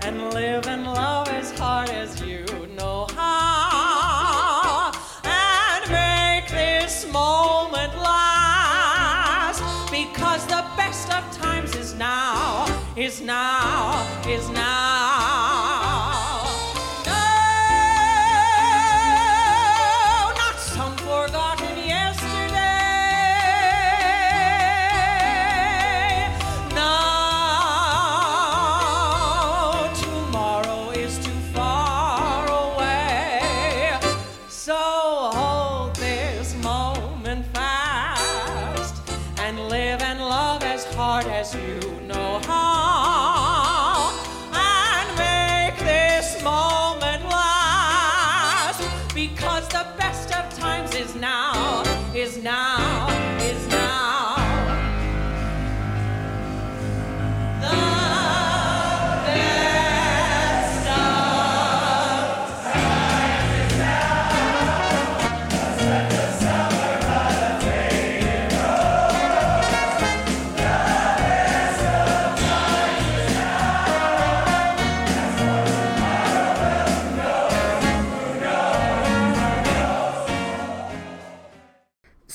[0.00, 4.92] and live and love as hard as you know how.
[5.22, 9.60] And make this moment last
[9.90, 12.64] because the best of times is now,
[12.96, 14.95] is now, is now.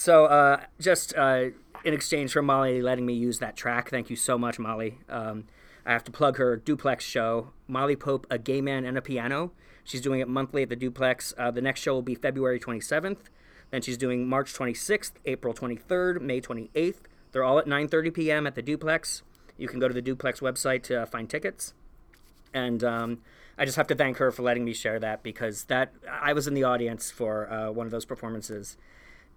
[0.02, 1.50] So, uh, just uh,
[1.86, 4.98] in exchange for Molly letting me use that track, thank you so much, Molly.
[5.08, 5.44] Um,
[5.86, 9.52] I have to plug her duplex show, Molly Pope, A Gay Man and a Piano.
[9.84, 11.36] She's doing it monthly at the duplex.
[11.38, 13.30] Uh, the next show will be February 27th.
[13.70, 17.02] Then she's doing March 26th, April 23rd, May 28th.
[17.32, 18.48] They're all at 9:30 p.m.
[18.48, 19.22] at the duplex.
[19.56, 21.76] You can go to the duplex website to find tickets.
[22.56, 23.20] And um,
[23.56, 26.48] I just have to thank her for letting me share that because that I was
[26.48, 28.78] in the audience for uh, one of those performances,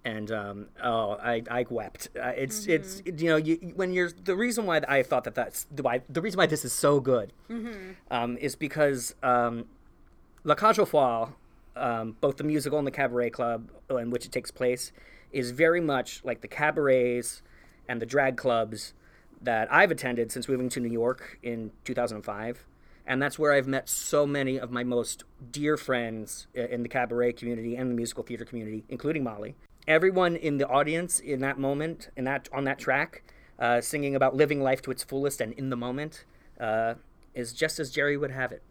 [0.04, 2.08] and um, oh, I, I wept.
[2.20, 5.66] Uh, it's it's you know you, when you're the reason why I thought that that's
[5.74, 7.32] the why the reason why this is so good
[8.10, 9.64] um, is because um,
[10.44, 11.30] La Cage aux Folles,
[11.74, 14.92] um, both the musical and the cabaret club in which it takes place,
[15.32, 17.42] is very much like the cabarets
[17.88, 18.92] and the drag clubs
[19.40, 22.66] that I've attended since moving to New York in 2005.
[23.06, 27.34] And that's where I've met so many of my most dear friends in the cabaret
[27.34, 29.56] community and the musical theater community, including Molly.
[29.86, 33.22] Everyone in the audience in that moment, in that on that track,
[33.58, 36.24] uh, singing about living life to its fullest and in the moment,
[36.58, 36.94] uh,
[37.34, 38.62] is just as Jerry would have it,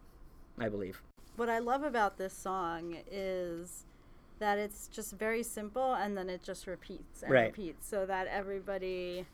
[0.57, 1.01] I believe.
[1.35, 3.85] What I love about this song is
[4.39, 7.45] that it's just very simple and then it just repeats and Right.
[7.45, 9.25] repeats so that everybody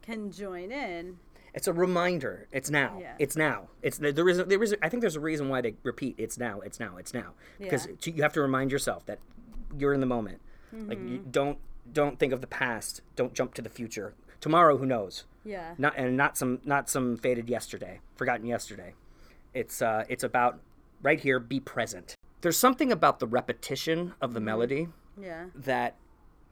[0.00, 1.18] can join in.
[1.54, 2.46] It's a reminder.
[2.52, 2.98] It's now.
[3.00, 3.14] Yeah.
[3.18, 3.68] It's now.
[3.82, 6.14] It's there is a, there is a, I think there's a reason why they repeat.
[6.18, 6.60] It's now.
[6.60, 6.96] It's now.
[6.96, 7.34] It's now.
[7.58, 8.14] Because Yeah.
[8.14, 9.18] you have to remind yourself that
[9.78, 10.40] you're in the moment.
[10.72, 11.30] Like you Mm-hmm.
[11.30, 11.58] don't
[11.92, 13.00] don't think of the past.
[13.16, 14.14] Don't jump to the future.
[14.40, 15.24] Tomorrow, who knows?
[15.44, 15.74] Yeah.
[15.78, 18.94] Not and not some not some faded yesterday, forgotten yesterday.
[19.54, 20.60] It's uh it's about
[21.02, 21.40] right here.
[21.40, 22.14] Be present.
[22.42, 24.34] There's something about the repetition of Mm-hmm.
[24.34, 24.88] the melody
[25.20, 25.46] Yeah.
[25.54, 25.96] that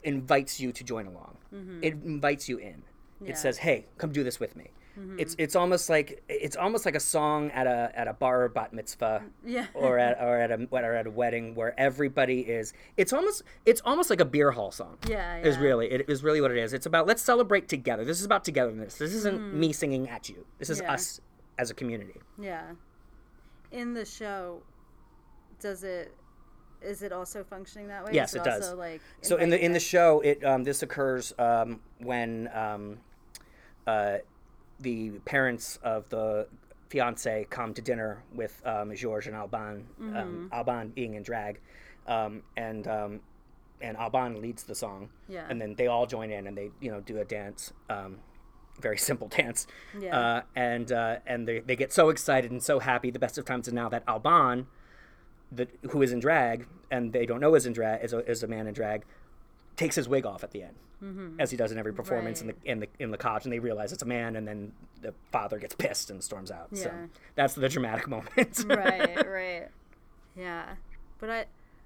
[0.03, 1.37] invites you to join along.
[1.83, 2.83] It invites you in.
[2.83, 3.25] Mm-hmm.
[3.27, 3.31] Yeah.
[3.33, 4.71] It says, "Hey, come do this with me."
[5.19, 8.73] It's it's almost like it's almost like a song at a at a bar bat
[8.73, 9.67] mitzvah, Yeah.
[9.75, 12.73] or at or at a or at a wedding where everybody is.
[12.97, 14.97] It's almost it's almost like a beer hall song.
[15.09, 16.73] Yeah, is really it is really what it is.
[16.73, 18.05] It's about let's celebrate together.
[18.05, 18.97] This is about togetherness.
[18.97, 20.47] This isn't me singing at you.
[20.59, 20.87] This is Mm-hmm.
[20.87, 20.95] Yeah.
[20.95, 21.21] us
[21.59, 22.21] as a community.
[22.41, 22.63] Yeah.
[23.73, 24.63] In the show,
[25.61, 26.15] does it
[26.83, 28.13] is it also functioning that way?
[28.13, 28.65] Yes, Is it does.
[28.65, 32.99] Also, like so in the in the show, it um, this occurs um, when um,
[33.87, 34.19] uh,
[34.81, 36.49] the parents of the
[36.89, 40.17] fiance come to dinner with um, Georges and Albin, Mm-hmm.
[40.17, 41.61] um, Albin being in drag,
[42.07, 43.21] um, and um,
[43.81, 45.47] and Albin leads the song, Yeah.
[45.51, 47.73] and then they all join in and they you know do a dance.
[47.91, 48.19] Um,
[48.81, 49.67] very simple dance,
[49.99, 50.19] Yeah.
[50.19, 53.11] uh, and uh, and they, they get so excited and so happy.
[53.11, 54.67] The best of times is now that Albin,
[55.51, 58.43] the, who is in drag and they don't know is in drag is a, is
[58.43, 59.05] a man in drag
[59.77, 60.75] takes his wig off at the end
[61.39, 63.59] as he does in every performance in the in the in the cottage and they
[63.59, 64.73] realize it's a man and then
[65.03, 66.91] the father gets pissed and storms out so
[67.35, 69.69] that's the dramatic moment right, right.
[70.37, 70.75] Yeah.
[71.19, 71.45] But I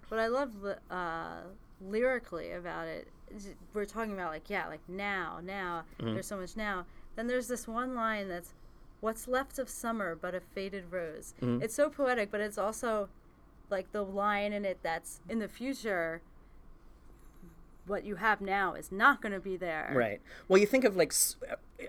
[0.08, 0.52] what I love
[0.90, 1.36] uh,
[1.80, 5.84] lyrically about it is we're talking about like yeah, like now, now.
[6.00, 6.14] Mm-hmm.
[6.14, 6.84] There's so much now.
[7.16, 8.52] Then there's this one line that's
[9.00, 11.34] what's left of summer but a faded rose.
[11.40, 11.62] Mm-hmm.
[11.62, 13.08] It's so poetic, but it's also
[13.70, 16.20] like the line in it that's in the future
[17.90, 19.90] what you have now is not going to be there.
[19.94, 21.12] right well you think of like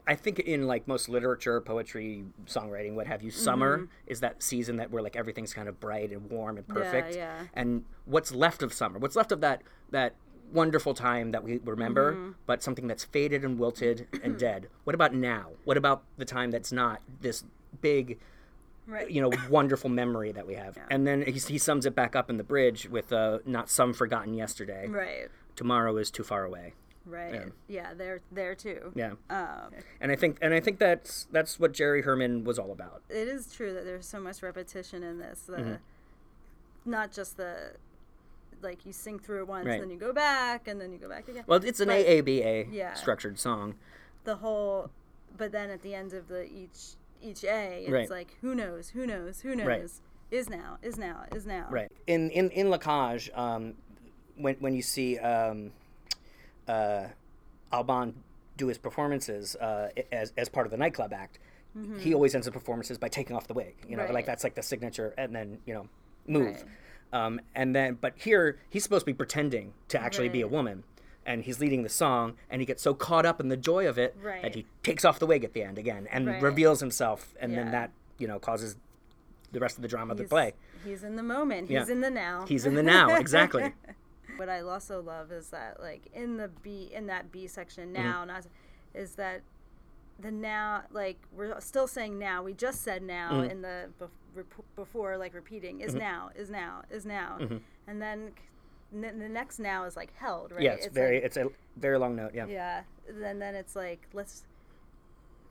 [0.08, 4.78] I think in like most literature poetry songwriting what have you summer is that season
[4.78, 7.44] that where like everything's kind of bright and warm and perfect yeah.
[7.54, 10.16] and what's left of summer what's left of that that
[10.52, 12.32] wonderful time that we remember Mm-hmm.
[12.46, 16.52] but something that's faded and wilted and dead what about now what about the time
[16.52, 17.44] that's not this
[17.80, 18.18] big
[18.88, 19.10] Right.
[19.10, 22.30] you know wonderful memory that we have and then he, he sums it back up
[22.30, 25.30] in the bridge with uh, not some forgotten yesterday Right.
[25.62, 26.74] Tomorrow is too far away
[27.06, 27.52] Right.
[27.68, 28.92] Yeah, they're there too.
[28.96, 32.72] yeah Um, and i think and i think that's that's what jerry herman was all
[32.72, 35.42] about it is true that there's so much repetition in this.
[35.42, 35.74] The, Mm-hmm.
[36.84, 37.74] Not just the
[38.64, 39.80] like you sing through it once, Right.
[39.80, 41.44] then you go back, and then you go back again.
[41.46, 42.94] well it's an But aaba Yeah.
[42.96, 43.76] structured song
[44.24, 44.90] The whole,
[45.38, 48.10] but then at the end of the each each A, it's Right.
[48.10, 49.92] like who knows, who knows, who knows, Right.
[50.32, 51.68] is now, is now, is now.
[51.70, 51.92] Right.
[52.08, 53.76] In in in La Cage, um,
[54.42, 55.72] when when you see um,
[56.68, 57.06] uh,
[57.72, 58.14] Albin
[58.58, 61.40] do his performances uh, as as part of the nightclub act,
[62.00, 63.76] he always ends the performances by taking off the wig.
[63.88, 64.08] You know, Mm-hmm.
[64.08, 64.14] Right.
[64.14, 65.88] like that's like the signature, and then you know,
[66.28, 66.48] move.
[66.56, 66.64] Right.
[67.14, 70.84] Um, and then, but here he's supposed to be pretending to actually be a woman.
[71.24, 74.00] And he's leading the song, and he gets so caught up in the joy of
[74.00, 74.42] it Right.
[74.42, 76.42] that he takes off the wig at the end again and Right.
[76.42, 78.76] reveals himself, and then that you know causes
[79.52, 80.54] the rest of the drama of the play.
[80.84, 81.70] he's in the moment.
[81.70, 81.82] Yeah.
[81.82, 82.46] He's in the now.
[82.48, 83.74] He's in the now, exactly.
[84.38, 88.04] what I also love is that like in the B in that B section Mm-hmm.
[88.04, 88.46] now not
[88.94, 89.42] is that
[90.20, 93.50] the now like we're still saying now we just said now Mm-hmm.
[93.52, 97.58] in the bef- before like repeating is now is now is now Mm-hmm.
[97.88, 98.32] and then
[98.94, 101.98] n- the next now is like held right Yeah, it's, very like- it's a very
[101.98, 102.32] long note.
[102.34, 102.46] Yeah.
[102.48, 104.44] yeah then then it's like let's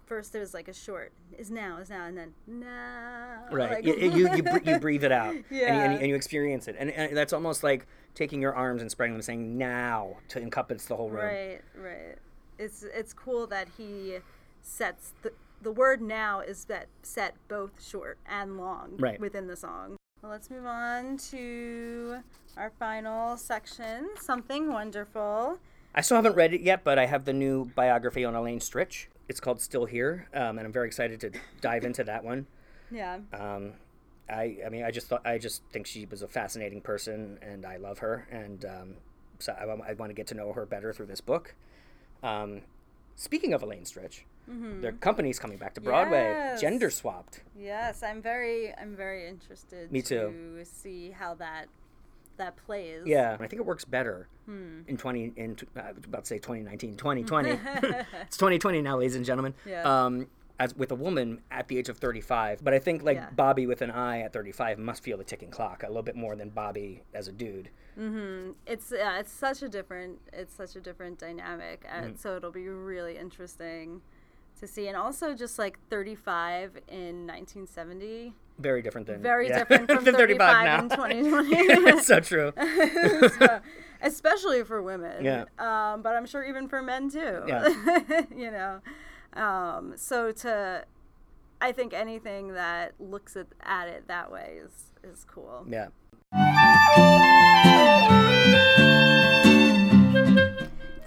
[0.06, 3.70] first there's like a short is now is now and then now Right.
[3.70, 5.90] like- you, you, you, you breathe it out and, you, and, Yeah.
[5.92, 6.76] you, and you experience it.
[6.78, 7.86] And, and that's almost like
[8.20, 11.24] taking your arms and spreading them, saying now to encompass the whole room.
[11.24, 12.16] Right, right.
[12.58, 14.18] It's it's cool that he
[14.60, 19.18] sets the the word now is that set both short and long Right.
[19.18, 19.96] within the song.
[20.20, 22.18] Well, let's move on to
[22.58, 25.58] our final section, something wonderful.
[25.94, 29.06] I still haven't read it yet, but I have the new biography on Elaine Stritch.
[29.30, 31.30] It's called Still Here, um, and I'm very excited to
[31.62, 32.46] dive into that one.
[32.90, 33.20] Yeah.
[33.32, 33.72] Um,
[34.30, 37.66] I, I mean, I just thought, I just think she was a fascinating person, and
[37.66, 38.94] I love her, and um,
[39.38, 41.54] so I, I want to get to know her better through this book.
[42.22, 42.62] Um,
[43.16, 44.20] speaking of Elaine Stritch,
[44.80, 46.38] their company's coming back to Broadway, Mm-hmm.
[46.52, 46.60] Yes.
[46.60, 47.42] gender swapped.
[47.56, 50.56] Yes, I'm very I'm very interested Me too.
[50.58, 51.66] to see how that
[52.36, 53.02] that plays.
[53.06, 54.80] Yeah, I think it works better Hmm.
[54.88, 57.50] in 20 in was about to say 2019, 2020.
[58.22, 59.54] it's 2020 now, ladies and gentlemen.
[59.64, 59.82] Yeah.
[59.84, 60.26] Um,
[60.60, 63.30] as with a woman at the age of 35, but I think like Yeah.
[63.34, 66.36] Bobby with an eye at 35 must feel the ticking clock a little bit more
[66.36, 67.70] than Bobby as a dude.
[68.66, 72.16] it's yeah, it's such a different it's such a different dynamic and Mm-hmm.
[72.16, 74.00] so it'll be really interesting
[74.60, 79.90] to see and also just like 35 in 1970 Very different than very yeah, different
[79.94, 80.96] from than 35 in now.
[80.96, 81.56] 2020
[81.90, 82.52] it's so true.
[83.38, 83.60] So,
[84.02, 85.44] especially for women Yeah.
[85.58, 87.68] um, but i'm sure even for men too Yeah.
[88.36, 88.80] you know
[89.34, 90.84] um, so to
[91.60, 95.88] i think anything that looks at, at it that way is is cool Yeah.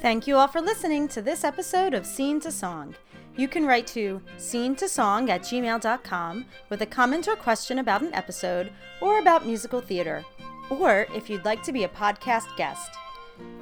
[0.02, 2.94] Thank you all for listening to this episode of Scene to Song.
[3.38, 8.02] You can write to scene to song at gmail.com with a comment or question about
[8.02, 8.72] an episode
[9.02, 10.24] or about musical theater,
[10.70, 12.92] or if you'd like to be a podcast guest.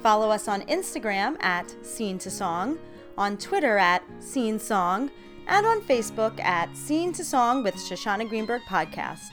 [0.02, 2.78] Follow us on Instagram at Scene to Song,
[3.16, 5.10] on Twitter at Scene Song,
[5.48, 9.30] and on Facebook at Scene to Song with Shoshana Greenberg Podcast.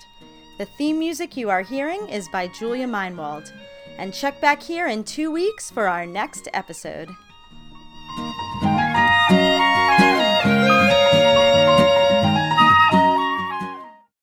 [0.58, 3.52] The theme music you are hearing is by Julia Meinwald.
[3.98, 7.10] And check back here in two weeks for our next episode.